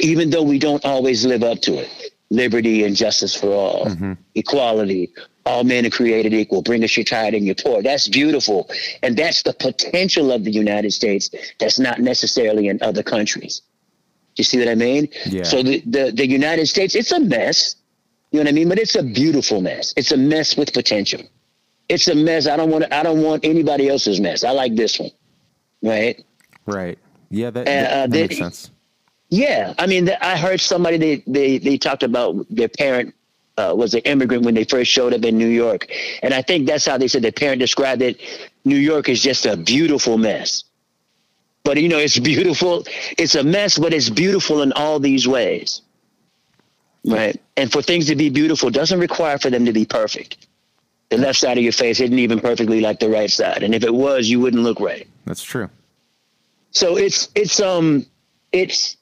even 0.00 0.30
though 0.30 0.42
we 0.42 0.58
don't 0.58 0.84
always 0.84 1.24
live 1.26 1.42
up 1.42 1.60
to 1.62 1.74
it. 1.74 2.12
Liberty 2.28 2.82
and 2.82 2.96
justice 2.96 3.36
for 3.36 3.52
all, 3.52 3.86
mm-hmm. 3.86 4.14
equality, 4.34 5.12
all 5.44 5.62
men 5.62 5.86
are 5.86 5.90
created 5.90 6.34
equal. 6.34 6.60
Bring 6.60 6.82
us 6.82 6.96
your 6.96 7.04
tired 7.04 7.34
and 7.34 7.46
your 7.46 7.54
poor. 7.54 7.82
That's 7.82 8.08
beautiful, 8.08 8.68
and 9.02 9.16
that's 9.16 9.42
the 9.44 9.52
potential 9.52 10.32
of 10.32 10.42
the 10.42 10.50
United 10.50 10.92
States. 10.92 11.30
That's 11.60 11.78
not 11.78 12.00
necessarily 12.00 12.66
in 12.66 12.82
other 12.82 13.04
countries. 13.04 13.62
You 14.34 14.42
see 14.42 14.58
what 14.58 14.68
I 14.68 14.74
mean? 14.74 15.08
Yeah. 15.26 15.44
So 15.44 15.62
the, 15.62 15.82
the 15.86 16.10
the 16.10 16.26
United 16.26 16.66
States, 16.66 16.96
it's 16.96 17.12
a 17.12 17.20
mess. 17.20 17.76
You 18.32 18.40
know 18.40 18.44
what 18.44 18.48
I 18.48 18.52
mean? 18.52 18.68
But 18.68 18.80
it's 18.80 18.96
a 18.96 19.04
beautiful 19.04 19.60
mess. 19.60 19.94
It's 19.96 20.10
a 20.10 20.16
mess 20.16 20.56
with 20.56 20.72
potential 20.72 21.22
it's 21.88 22.08
a 22.08 22.14
mess. 22.14 22.46
I 22.46 22.56
don't 22.56 22.70
want 22.70 22.92
I 22.92 23.02
don't 23.02 23.22
want 23.22 23.44
anybody 23.44 23.88
else's 23.88 24.20
mess. 24.20 24.44
I 24.44 24.50
like 24.50 24.74
this 24.74 24.98
one, 24.98 25.10
right? 25.82 26.22
Right. 26.66 26.98
Yeah, 27.30 27.50
that, 27.50 27.66
that, 27.66 27.90
uh, 27.90 27.94
that 27.94 28.10
they, 28.10 28.22
makes 28.22 28.38
sense. 28.38 28.70
Yeah, 29.28 29.74
I 29.78 29.86
mean, 29.86 30.08
I 30.20 30.36
heard 30.36 30.60
somebody 30.60 30.96
they 30.96 31.22
they 31.26 31.58
they 31.58 31.78
talked 31.78 32.02
about 32.02 32.46
their 32.50 32.68
parent 32.68 33.14
uh, 33.56 33.74
was 33.76 33.94
an 33.94 34.00
immigrant 34.00 34.44
when 34.44 34.54
they 34.54 34.64
first 34.64 34.90
showed 34.90 35.12
up 35.12 35.24
in 35.24 35.36
New 35.38 35.48
York, 35.48 35.90
and 36.22 36.32
I 36.32 36.42
think 36.42 36.66
that's 36.66 36.86
how 36.86 36.98
they 36.98 37.08
said 37.08 37.22
their 37.22 37.32
parent 37.32 37.60
described 37.60 38.02
it. 38.02 38.20
New 38.64 38.76
York 38.76 39.08
is 39.08 39.22
just 39.22 39.46
a 39.46 39.56
beautiful 39.56 40.18
mess, 40.18 40.64
but 41.64 41.80
you 41.80 41.88
know, 41.88 41.98
it's 41.98 42.18
beautiful. 42.32 42.84
It's 43.18 43.34
a 43.34 43.42
mess, 43.42 43.78
but 43.78 43.92
it's 43.92 44.10
beautiful 44.10 44.62
in 44.62 44.72
all 44.72 45.00
these 45.00 45.26
ways, 45.26 45.82
right? 47.04 47.40
And 47.56 47.70
for 47.72 47.82
things 47.82 48.06
to 48.06 48.16
be 48.16 48.28
beautiful 48.28 48.70
doesn't 48.70 49.00
require 49.00 49.38
for 49.38 49.50
them 49.50 49.64
to 49.64 49.72
be 49.72 49.84
perfect 49.84 50.45
the 51.08 51.18
left 51.18 51.38
side 51.38 51.56
of 51.56 51.62
your 51.62 51.72
face 51.72 52.00
isn't 52.00 52.18
even 52.18 52.40
perfectly 52.40 52.80
like 52.80 52.98
the 52.98 53.08
right 53.08 53.30
side, 53.30 53.62
and 53.62 53.74
if 53.74 53.84
it 53.84 53.94
was, 53.94 54.28
you 54.28 54.40
wouldn't 54.40 54.62
look 54.62 54.80
right. 54.80 55.06
That's 55.24 55.42
true. 55.42 55.70
So 56.70 56.96
it's 56.96 57.28
it's 57.34 57.60
um 57.60 58.06
it's 58.52 58.96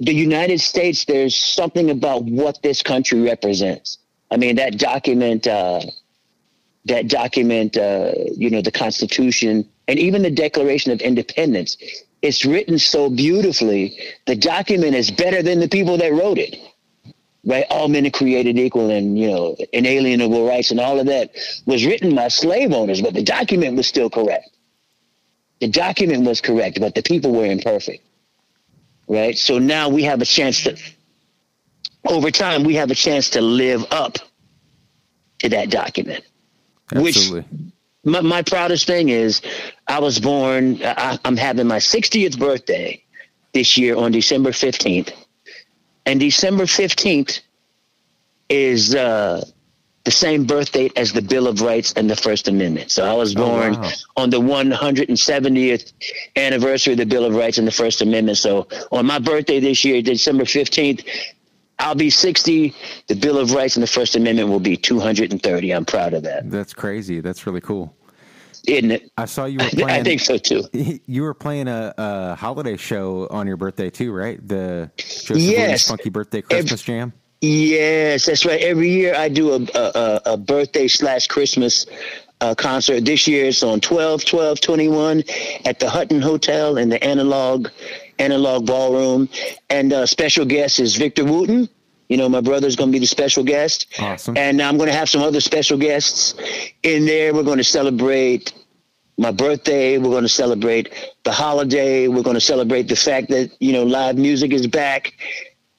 the 0.00 0.14
United 0.14 0.60
States. 0.60 1.04
There's 1.04 1.36
something 1.36 1.90
about 1.90 2.24
what 2.24 2.62
this 2.62 2.82
country 2.82 3.20
represents. 3.20 3.98
I 4.30 4.36
mean 4.36 4.56
that 4.56 4.78
document, 4.78 5.46
uh, 5.46 5.82
that 6.86 7.08
document, 7.08 7.76
uh, 7.76 8.12
you 8.36 8.50
know, 8.50 8.62
the 8.62 8.72
Constitution 8.72 9.68
and 9.86 9.98
even 9.98 10.22
the 10.22 10.30
Declaration 10.30 10.92
of 10.92 11.00
Independence. 11.00 11.76
It's 12.22 12.46
written 12.46 12.78
so 12.78 13.10
beautifully. 13.10 13.98
The 14.26 14.34
document 14.34 14.94
is 14.94 15.10
better 15.10 15.42
than 15.42 15.60
the 15.60 15.68
people 15.68 15.98
that 15.98 16.10
wrote 16.10 16.38
it 16.38 16.56
right? 17.44 17.64
All 17.70 17.88
men 17.88 18.06
are 18.06 18.10
created 18.10 18.58
equal 18.58 18.90
and, 18.90 19.18
you 19.18 19.28
know, 19.28 19.56
inalienable 19.72 20.46
rights 20.46 20.70
and 20.70 20.80
all 20.80 20.98
of 20.98 21.06
that 21.06 21.34
was 21.66 21.84
written 21.84 22.14
by 22.14 22.28
slave 22.28 22.72
owners, 22.72 23.02
but 23.02 23.14
the 23.14 23.22
document 23.22 23.76
was 23.76 23.86
still 23.86 24.10
correct. 24.10 24.50
The 25.60 25.68
document 25.68 26.26
was 26.26 26.40
correct, 26.40 26.80
but 26.80 26.94
the 26.94 27.02
people 27.02 27.32
were 27.32 27.46
imperfect, 27.46 28.04
right? 29.08 29.36
So 29.36 29.58
now 29.58 29.88
we 29.88 30.02
have 30.04 30.20
a 30.20 30.24
chance 30.24 30.62
to, 30.64 30.76
over 32.06 32.30
time, 32.30 32.64
we 32.64 32.74
have 32.74 32.90
a 32.90 32.94
chance 32.94 33.30
to 33.30 33.40
live 33.40 33.84
up 33.90 34.18
to 35.38 35.48
that 35.50 35.70
document. 35.70 36.24
Absolutely. 36.94 37.40
Which 37.40 37.72
my, 38.04 38.20
my 38.20 38.42
proudest 38.42 38.86
thing 38.86 39.08
is 39.08 39.40
I 39.86 40.00
was 40.00 40.18
born, 40.18 40.82
I, 40.82 41.18
I'm 41.24 41.36
having 41.36 41.66
my 41.66 41.78
60th 41.78 42.38
birthday 42.38 43.02
this 43.52 43.78
year 43.78 43.96
on 43.96 44.12
December 44.12 44.50
15th 44.50 45.12
and 46.06 46.20
December 46.20 46.64
15th 46.64 47.40
is 48.48 48.94
uh, 48.94 49.44
the 50.04 50.10
same 50.10 50.44
birth 50.44 50.72
date 50.72 50.92
as 50.96 51.12
the 51.12 51.22
Bill 51.22 51.48
of 51.48 51.62
Rights 51.62 51.94
and 51.94 52.08
the 52.10 52.16
First 52.16 52.46
Amendment. 52.48 52.90
So 52.90 53.04
I 53.04 53.14
was 53.14 53.34
oh, 53.36 53.38
born 53.38 53.76
oh, 53.76 53.80
wow. 53.80 53.90
on 54.16 54.30
the 54.30 54.40
170th 54.40 55.92
anniversary 56.36 56.92
of 56.92 56.98
the 56.98 57.06
Bill 57.06 57.24
of 57.24 57.34
Rights 57.34 57.58
and 57.58 57.66
the 57.66 57.72
First 57.72 58.02
Amendment. 58.02 58.38
So 58.38 58.68
on 58.92 59.06
my 59.06 59.18
birthday 59.18 59.60
this 59.60 59.84
year, 59.84 60.02
December 60.02 60.44
15th, 60.44 61.08
I'll 61.78 61.94
be 61.94 62.10
60. 62.10 62.74
The 63.08 63.16
Bill 63.16 63.38
of 63.38 63.52
Rights 63.52 63.76
and 63.76 63.82
the 63.82 63.88
First 63.88 64.14
Amendment 64.14 64.48
will 64.48 64.60
be 64.60 64.76
230. 64.76 65.70
I'm 65.72 65.84
proud 65.84 66.12
of 66.12 66.22
that. 66.22 66.50
That's 66.50 66.74
crazy. 66.74 67.20
That's 67.20 67.46
really 67.46 67.60
cool 67.60 67.96
isn't 68.66 68.90
it? 68.90 69.10
I 69.16 69.24
saw 69.26 69.44
you 69.44 69.58
were 69.58 69.64
playing. 69.70 69.90
I 69.90 70.02
think 70.02 70.20
so 70.20 70.38
too. 70.38 70.64
You 71.06 71.22
were 71.22 71.34
playing 71.34 71.68
a, 71.68 71.94
a 71.96 72.34
holiday 72.34 72.76
show 72.76 73.26
on 73.30 73.46
your 73.46 73.56
birthday 73.56 73.90
too, 73.90 74.12
right? 74.12 74.46
The 74.46 74.90
Joseph 74.96 75.38
yes, 75.38 75.88
Funky 75.88 76.10
Birthday 76.10 76.42
Christmas 76.42 76.82
Jam. 76.82 77.12
Yes, 77.40 78.26
that's 78.26 78.46
right. 78.46 78.60
Every 78.60 78.88
year 78.88 79.14
I 79.14 79.28
do 79.28 79.52
a 79.52 79.60
a, 79.74 80.20
a 80.26 80.36
birthday 80.36 80.88
slash 80.88 81.26
Christmas 81.26 81.86
uh, 82.40 82.54
concert. 82.54 83.04
This 83.04 83.26
year 83.26 83.46
it's 83.46 83.62
on 83.62 83.80
12, 83.80 84.24
12, 84.24 84.60
21 84.60 85.24
at 85.64 85.78
the 85.78 85.88
Hutton 85.88 86.20
Hotel 86.20 86.76
in 86.78 86.88
the 86.88 87.02
Analog 87.02 87.68
Analog 88.18 88.66
Ballroom, 88.66 89.28
and 89.70 89.92
uh, 89.92 90.06
special 90.06 90.44
guest 90.44 90.78
is 90.78 90.96
Victor 90.96 91.24
Wooten. 91.24 91.68
You 92.14 92.18
know, 92.18 92.28
my 92.28 92.40
brother's 92.40 92.76
going 92.76 92.90
to 92.90 92.92
be 92.92 93.00
the 93.00 93.08
special 93.08 93.42
guest. 93.42 93.92
Awesome. 93.98 94.36
And 94.36 94.62
I'm 94.62 94.76
going 94.76 94.86
to 94.86 94.96
have 94.96 95.10
some 95.10 95.20
other 95.20 95.40
special 95.40 95.76
guests 95.76 96.36
in 96.84 97.06
there. 97.06 97.34
We're 97.34 97.42
going 97.42 97.58
to 97.58 97.64
celebrate 97.64 98.52
my 99.18 99.32
birthday. 99.32 99.98
We're 99.98 100.10
going 100.10 100.22
to 100.22 100.28
celebrate 100.28 100.94
the 101.24 101.32
holiday. 101.32 102.06
We're 102.06 102.22
going 102.22 102.34
to 102.34 102.40
celebrate 102.40 102.86
the 102.86 102.94
fact 102.94 103.30
that, 103.30 103.50
you 103.58 103.72
know, 103.72 103.82
live 103.82 104.16
music 104.16 104.52
is 104.52 104.68
back. 104.68 105.14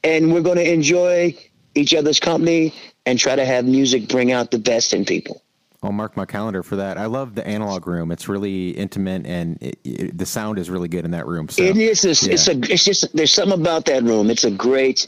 And 0.03 0.33
we're 0.33 0.41
going 0.41 0.57
to 0.57 0.69
enjoy 0.69 1.37
each 1.73 1.95
other's 1.95 2.19
company 2.19 2.73
and 3.05 3.17
try 3.17 3.37
to 3.37 3.45
have 3.45 3.63
music 3.63 4.09
bring 4.09 4.33
out 4.33 4.51
the 4.51 4.59
best 4.59 4.93
in 4.93 5.05
people. 5.05 5.41
I'll 5.83 5.93
mark 5.93 6.17
my 6.17 6.25
calendar 6.25 6.63
for 6.63 6.75
that. 6.75 6.97
I 6.97 7.05
love 7.05 7.35
the 7.35 7.47
analog 7.47 7.87
room. 7.87 8.11
It's 8.11 8.27
really 8.27 8.71
intimate, 8.71 9.25
and 9.25 9.57
it, 9.61 9.79
it, 9.85 10.17
the 10.17 10.25
sound 10.25 10.59
is 10.59 10.69
really 10.69 10.89
good 10.89 11.05
in 11.05 11.11
that 11.11 11.27
room. 11.27 11.47
So, 11.47 11.63
it 11.63 11.77
is. 11.77 12.03
A, 12.03 12.07
yeah. 12.07 12.33
It's 12.33 12.47
a. 12.49 12.73
It's 12.73 12.83
just. 12.83 13.15
There's 13.15 13.31
something 13.31 13.57
about 13.57 13.85
that 13.85 14.03
room. 14.03 14.31
It's 14.31 14.43
a 14.43 14.51
great. 14.51 15.07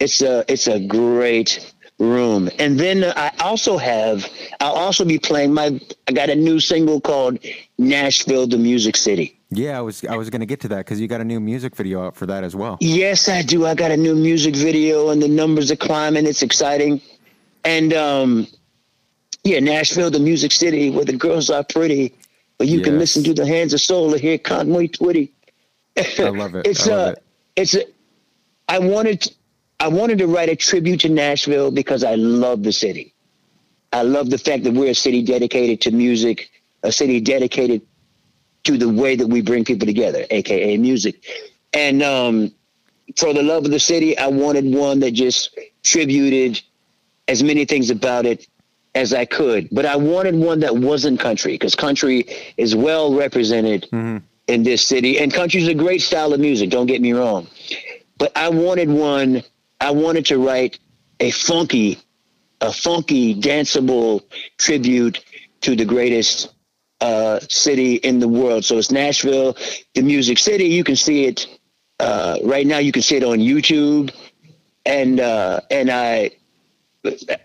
It's 0.00 0.22
a. 0.22 0.44
It's 0.48 0.66
a 0.66 0.80
great 0.80 1.72
room. 1.98 2.50
And 2.58 2.80
then 2.80 3.04
I 3.04 3.32
also 3.40 3.76
have. 3.76 4.26
I'll 4.60 4.72
also 4.72 5.04
be 5.04 5.18
playing 5.18 5.52
my. 5.52 5.80
I 6.08 6.12
got 6.12 6.30
a 6.30 6.34
new 6.34 6.58
single 6.58 7.00
called 7.00 7.38
Nashville, 7.78 8.46
the 8.46 8.58
Music 8.58 8.96
City. 8.96 9.38
Yeah, 9.50 9.78
I 9.78 9.80
was 9.80 10.04
I 10.04 10.16
was 10.16 10.30
going 10.30 10.40
to 10.40 10.46
get 10.46 10.60
to 10.60 10.68
that 10.68 10.78
because 10.78 11.00
you 11.00 11.08
got 11.08 11.20
a 11.20 11.24
new 11.24 11.40
music 11.40 11.74
video 11.74 12.04
out 12.06 12.16
for 12.16 12.26
that 12.26 12.44
as 12.44 12.54
well. 12.54 12.78
Yes, 12.80 13.28
I 13.28 13.42
do. 13.42 13.66
I 13.66 13.74
got 13.74 13.90
a 13.90 13.96
new 13.96 14.14
music 14.14 14.54
video, 14.54 15.10
and 15.10 15.20
the 15.20 15.28
numbers 15.28 15.70
are 15.72 15.76
climbing. 15.76 16.26
It's 16.26 16.42
exciting, 16.42 17.00
and 17.64 17.92
um, 17.92 18.46
yeah, 19.42 19.58
Nashville, 19.58 20.10
the 20.10 20.20
music 20.20 20.52
city 20.52 20.90
where 20.90 21.04
the 21.04 21.16
girls 21.16 21.50
are 21.50 21.64
pretty, 21.64 22.14
but 22.58 22.68
you 22.68 22.78
yes. 22.78 22.86
can 22.86 22.98
listen 22.98 23.24
to 23.24 23.34
the 23.34 23.46
hands 23.46 23.74
of 23.74 23.80
soul 23.80 24.12
and 24.12 24.20
hear 24.20 24.38
Conway 24.38 24.88
Twitty. 24.88 25.30
I 25.96 26.28
love 26.28 26.54
it. 26.54 26.66
it's 26.66 26.86
I 26.86 26.90
love 26.90 27.08
a, 27.08 27.10
it. 27.12 27.22
it's 27.56 27.74
a, 27.74 27.84
I 28.68 28.78
wanted, 28.78 29.34
I 29.80 29.88
wanted 29.88 30.18
to 30.18 30.26
write 30.26 30.50
a 30.50 30.56
tribute 30.56 31.00
to 31.00 31.08
Nashville 31.08 31.70
because 31.70 32.04
I 32.04 32.14
love 32.14 32.62
the 32.62 32.72
city. 32.72 33.14
I 33.92 34.02
love 34.02 34.28
the 34.28 34.38
fact 34.38 34.64
that 34.64 34.74
we're 34.74 34.90
a 34.90 34.94
city 34.94 35.22
dedicated 35.22 35.80
to 35.82 35.90
music, 35.90 36.50
a 36.82 36.92
city 36.92 37.20
dedicated 37.20 37.82
to 38.64 38.76
the 38.76 38.88
way 38.88 39.16
that 39.16 39.26
we 39.26 39.40
bring 39.40 39.64
people 39.64 39.86
together, 39.86 40.26
aka 40.30 40.76
music. 40.76 41.24
And 41.72 42.02
um, 42.02 42.52
for 43.16 43.32
the 43.32 43.42
love 43.42 43.64
of 43.64 43.70
the 43.70 43.80
city, 43.80 44.16
I 44.18 44.26
wanted 44.28 44.72
one 44.72 45.00
that 45.00 45.12
just 45.12 45.58
tributed 45.82 46.60
as 47.26 47.42
many 47.42 47.64
things 47.64 47.90
about 47.90 48.26
it 48.26 48.46
as 48.94 49.14
I 49.14 49.24
could, 49.24 49.68
but 49.70 49.86
I 49.86 49.96
wanted 49.96 50.34
one 50.34 50.60
that 50.60 50.76
wasn't 50.76 51.20
country 51.20 51.52
because 51.52 51.74
country 51.74 52.26
is 52.56 52.74
well 52.74 53.14
represented 53.14 53.88
mm-hmm. 53.92 54.18
in 54.48 54.62
this 54.62 54.84
city, 54.84 55.18
and 55.20 55.32
country 55.32 55.62
is 55.62 55.68
a 55.68 55.74
great 55.74 56.02
style 56.02 56.34
of 56.34 56.40
music. 56.40 56.70
Don't 56.70 56.86
get 56.86 57.00
me 57.00 57.12
wrong, 57.12 57.46
but 58.18 58.36
I 58.36 58.50
wanted 58.50 58.90
one. 58.90 59.42
I 59.80 59.90
wanted 59.90 60.26
to 60.26 60.38
write 60.38 60.78
a 61.20 61.30
funky, 61.30 61.98
a 62.60 62.72
funky, 62.72 63.34
danceable 63.34 64.22
tribute 64.58 65.24
to 65.62 65.76
the 65.76 65.84
greatest 65.84 66.52
uh, 67.00 67.40
city 67.48 67.94
in 67.96 68.18
the 68.20 68.28
world. 68.28 68.64
So 68.64 68.78
it's 68.78 68.90
Nashville, 68.90 69.56
the 69.94 70.02
Music 70.02 70.38
City. 70.38 70.64
You 70.64 70.84
can 70.84 70.96
see 70.96 71.24
it 71.24 71.46
uh, 71.98 72.38
right 72.44 72.66
now. 72.66 72.78
You 72.78 72.92
can 72.92 73.02
see 73.02 73.16
it 73.16 73.24
on 73.24 73.38
YouTube, 73.38 74.12
and 74.84 75.20
uh, 75.20 75.60
and 75.70 75.90
I 75.90 76.30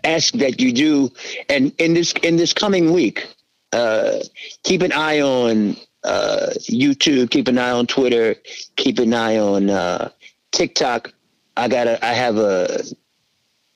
ask 0.04 0.34
that 0.34 0.60
you 0.60 0.72
do. 0.72 1.10
And 1.48 1.72
in 1.78 1.94
this 1.94 2.12
in 2.22 2.36
this 2.36 2.52
coming 2.52 2.92
week, 2.92 3.26
uh, 3.72 4.18
keep 4.62 4.82
an 4.82 4.92
eye 4.92 5.20
on 5.20 5.76
uh, 6.04 6.50
YouTube, 6.70 7.30
keep 7.30 7.48
an 7.48 7.58
eye 7.58 7.70
on 7.70 7.86
Twitter, 7.86 8.36
keep 8.76 8.98
an 8.98 9.14
eye 9.14 9.38
on 9.38 9.70
uh, 9.70 10.10
TikTok. 10.52 11.12
I 11.56 11.68
got 11.68 11.86
a, 11.86 12.04
I 12.04 12.12
have 12.12 12.36
a, 12.36 12.84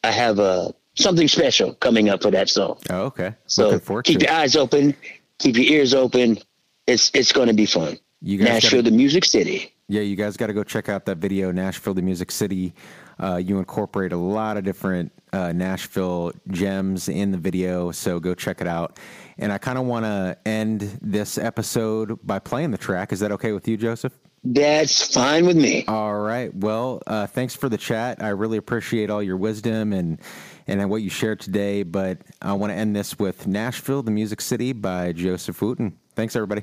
I 0.04 0.10
have 0.10 0.38
a 0.38 0.74
something 0.94 1.28
special 1.28 1.74
coming 1.74 2.08
up 2.08 2.22
for 2.22 2.30
that 2.30 2.48
song. 2.48 2.78
Oh, 2.90 3.02
okay. 3.04 3.34
So 3.46 3.78
keep 4.02 4.22
your 4.22 4.32
eyes 4.32 4.56
open, 4.56 4.94
keep 5.38 5.56
your 5.56 5.66
ears 5.66 5.94
open. 5.94 6.38
It's 6.86 7.10
it's 7.14 7.32
going 7.32 7.48
to 7.48 7.54
be 7.54 7.66
fun. 7.66 7.98
You 8.22 8.38
guys 8.38 8.48
Nashville, 8.48 8.82
gotta, 8.82 8.90
the 8.90 8.96
Music 8.96 9.24
City. 9.24 9.72
Yeah, 9.88 10.02
you 10.02 10.14
guys 10.14 10.36
got 10.36 10.48
to 10.48 10.52
go 10.52 10.62
check 10.62 10.88
out 10.88 11.06
that 11.06 11.18
video, 11.18 11.50
Nashville, 11.50 11.94
the 11.94 12.02
Music 12.02 12.30
City. 12.30 12.74
Uh, 13.18 13.36
you 13.36 13.58
incorporate 13.58 14.12
a 14.12 14.16
lot 14.16 14.56
of 14.56 14.64
different 14.64 15.12
uh, 15.32 15.52
Nashville 15.52 16.32
gems 16.48 17.08
in 17.08 17.32
the 17.32 17.38
video, 17.38 17.90
so 17.90 18.20
go 18.20 18.34
check 18.34 18.60
it 18.60 18.66
out. 18.66 18.98
And 19.38 19.52
I 19.52 19.58
kind 19.58 19.78
of 19.78 19.86
want 19.86 20.04
to 20.04 20.36
end 20.46 20.98
this 21.02 21.38
episode 21.38 22.18
by 22.26 22.38
playing 22.38 22.70
the 22.70 22.78
track. 22.78 23.12
Is 23.12 23.20
that 23.20 23.32
okay 23.32 23.52
with 23.52 23.66
you, 23.68 23.76
Joseph? 23.76 24.12
That's 24.42 25.12
fine 25.12 25.46
with 25.46 25.56
me. 25.56 25.84
All 25.86 26.18
right. 26.18 26.54
Well, 26.54 27.02
uh, 27.06 27.26
thanks 27.26 27.54
for 27.54 27.68
the 27.68 27.76
chat. 27.76 28.22
I 28.22 28.28
really 28.28 28.56
appreciate 28.56 29.10
all 29.10 29.22
your 29.22 29.36
wisdom 29.36 29.92
and 29.92 30.18
and 30.66 30.88
what 30.88 31.02
you 31.02 31.10
shared 31.10 31.40
today. 31.40 31.82
But 31.82 32.18
I 32.40 32.54
want 32.54 32.72
to 32.72 32.76
end 32.76 32.96
this 32.96 33.18
with 33.18 33.46
Nashville, 33.46 34.02
the 34.02 34.10
Music 34.10 34.40
City 34.40 34.72
by 34.72 35.12
Joseph 35.12 35.60
Wooten. 35.60 35.98
Thanks, 36.14 36.36
everybody. 36.36 36.62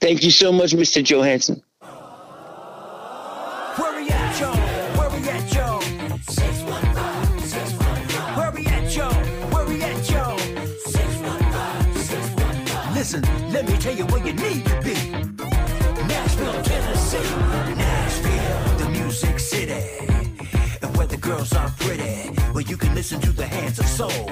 Thank 0.00 0.24
you 0.24 0.30
so 0.30 0.52
much, 0.52 0.72
Mr. 0.72 1.02
Johansson. 1.02 1.62
Listen, 12.94 13.22
let 13.52 13.66
me 13.66 13.78
tell 13.78 13.94
you 13.94 14.04
where 14.06 14.26
you 14.26 14.32
need 14.32 14.66
to 14.66 14.80
be. 14.82 15.17
City. 19.68 20.06
And 20.82 20.96
where 20.96 21.06
the 21.06 21.16
girls 21.16 21.52
are 21.54 21.70
pretty. 21.78 22.28
Where 22.52 22.64
you 22.64 22.76
can 22.76 22.94
listen 22.94 23.20
to 23.20 23.32
the 23.32 23.46
hands 23.46 23.78
of 23.78 23.86
soul. 23.86 24.30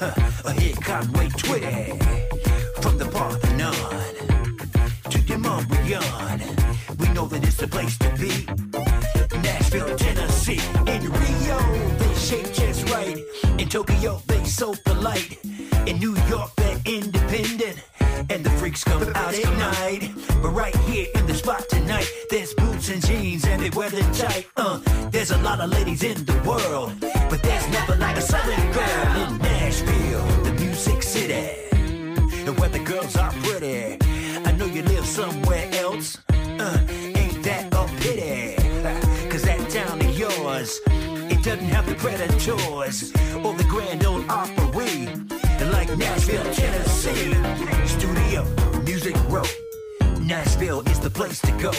Huh, 0.00 0.14
or 0.44 0.52
hear 0.52 0.74
Conway 0.76 1.28
Twitty. 1.28 2.02
From 2.82 2.98
the 2.98 3.06
Parthenon 3.06 3.74
to 5.10 5.38
mom 5.38 5.66
beyond. 5.68 6.42
We 6.98 7.08
know 7.08 7.26
that 7.26 7.42
it's 7.42 7.56
the 7.56 7.68
place 7.68 7.96
to 7.98 8.10
be. 8.20 9.03
Nashville, 9.42 9.96
Tennessee. 9.96 10.60
In 10.86 11.02
Rio, 11.10 11.58
they 11.98 12.14
shape 12.14 12.52
just 12.52 12.88
right. 12.90 13.18
In 13.58 13.68
Tokyo, 13.68 14.20
they 14.26 14.44
so 14.44 14.74
polite. 14.84 15.38
In 15.86 15.98
New 15.98 16.16
York, 16.28 16.50
they're 16.56 16.80
independent 16.84 17.82
and 18.30 18.44
the 18.44 18.50
freaks 18.50 18.84
come 18.84 19.02
out 19.14 19.34
at 19.34 19.58
night. 19.58 20.10
But 20.42 20.50
right 20.50 20.76
here 20.88 21.06
in 21.14 21.26
the 21.26 21.34
spot 21.34 21.68
tonight, 21.68 22.10
there's 22.30 22.54
boots 22.54 22.88
and 22.88 23.04
jeans 23.04 23.44
and 23.44 23.62
they 23.62 23.70
wear 23.70 23.90
them 23.90 24.10
tight. 24.12 24.46
Uh, 24.56 24.80
there's 25.10 25.30
a 25.30 25.38
lot 25.38 25.60
of 25.60 25.70
ladies 25.70 26.02
in 26.02 26.24
the 26.24 26.34
world, 26.46 26.92
but 27.00 27.42
there's 27.42 27.68
never 27.70 27.96
like 27.96 28.16
a 28.16 28.22
southern 28.22 28.72
girl 28.72 29.28
in 29.28 29.38
Nashville, 29.38 30.26
predators 42.44 43.10
or 43.42 43.54
the 43.54 43.64
Grand 43.64 44.04
Ole 44.04 44.24
Opry 44.28 45.08
And 45.60 45.72
like 45.72 45.96
Nashville, 45.96 46.44
Tennessee. 46.52 47.34
Studio, 47.86 48.44
Music 48.84 49.16
Row. 49.28 49.44
Nashville 50.20 50.80
is 50.88 51.00
the 51.00 51.10
place 51.10 51.40
to 51.40 51.52
go. 51.52 51.72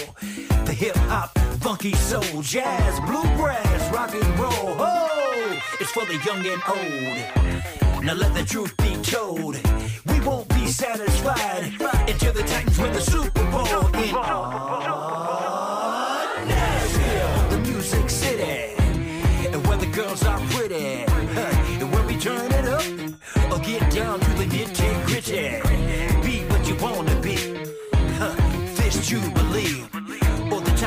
The 0.65 0.73
hip 0.73 0.95
hop, 1.07 1.37
funky 1.59 1.93
soul, 1.93 2.41
jazz, 2.41 2.99
bluegrass, 3.01 3.93
rock 3.93 4.13
and 4.13 4.39
roll. 4.39 4.75
Oh, 4.79 5.59
it's 5.79 5.91
for 5.91 6.05
the 6.05 6.17
young 6.25 6.45
and 6.45 6.61
old. 6.67 8.03
Now 8.03 8.13
let 8.13 8.33
the 8.33 8.43
truth 8.43 8.75
be 8.77 8.95
told. 9.03 9.59
We 10.07 10.19
won't 10.21 10.47
be 10.49 10.67
satisfied 10.67 11.73
until 12.09 12.33
the 12.33 12.43
Titans 12.43 12.79
win 12.79 12.93
the 12.93 13.01
Super 13.01 13.43
Bowl 13.51 13.87
in 13.87 14.11
Nashville, 14.11 15.44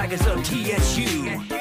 Tigers 0.09 0.27
of 0.27 0.43
TSU. 0.43 1.58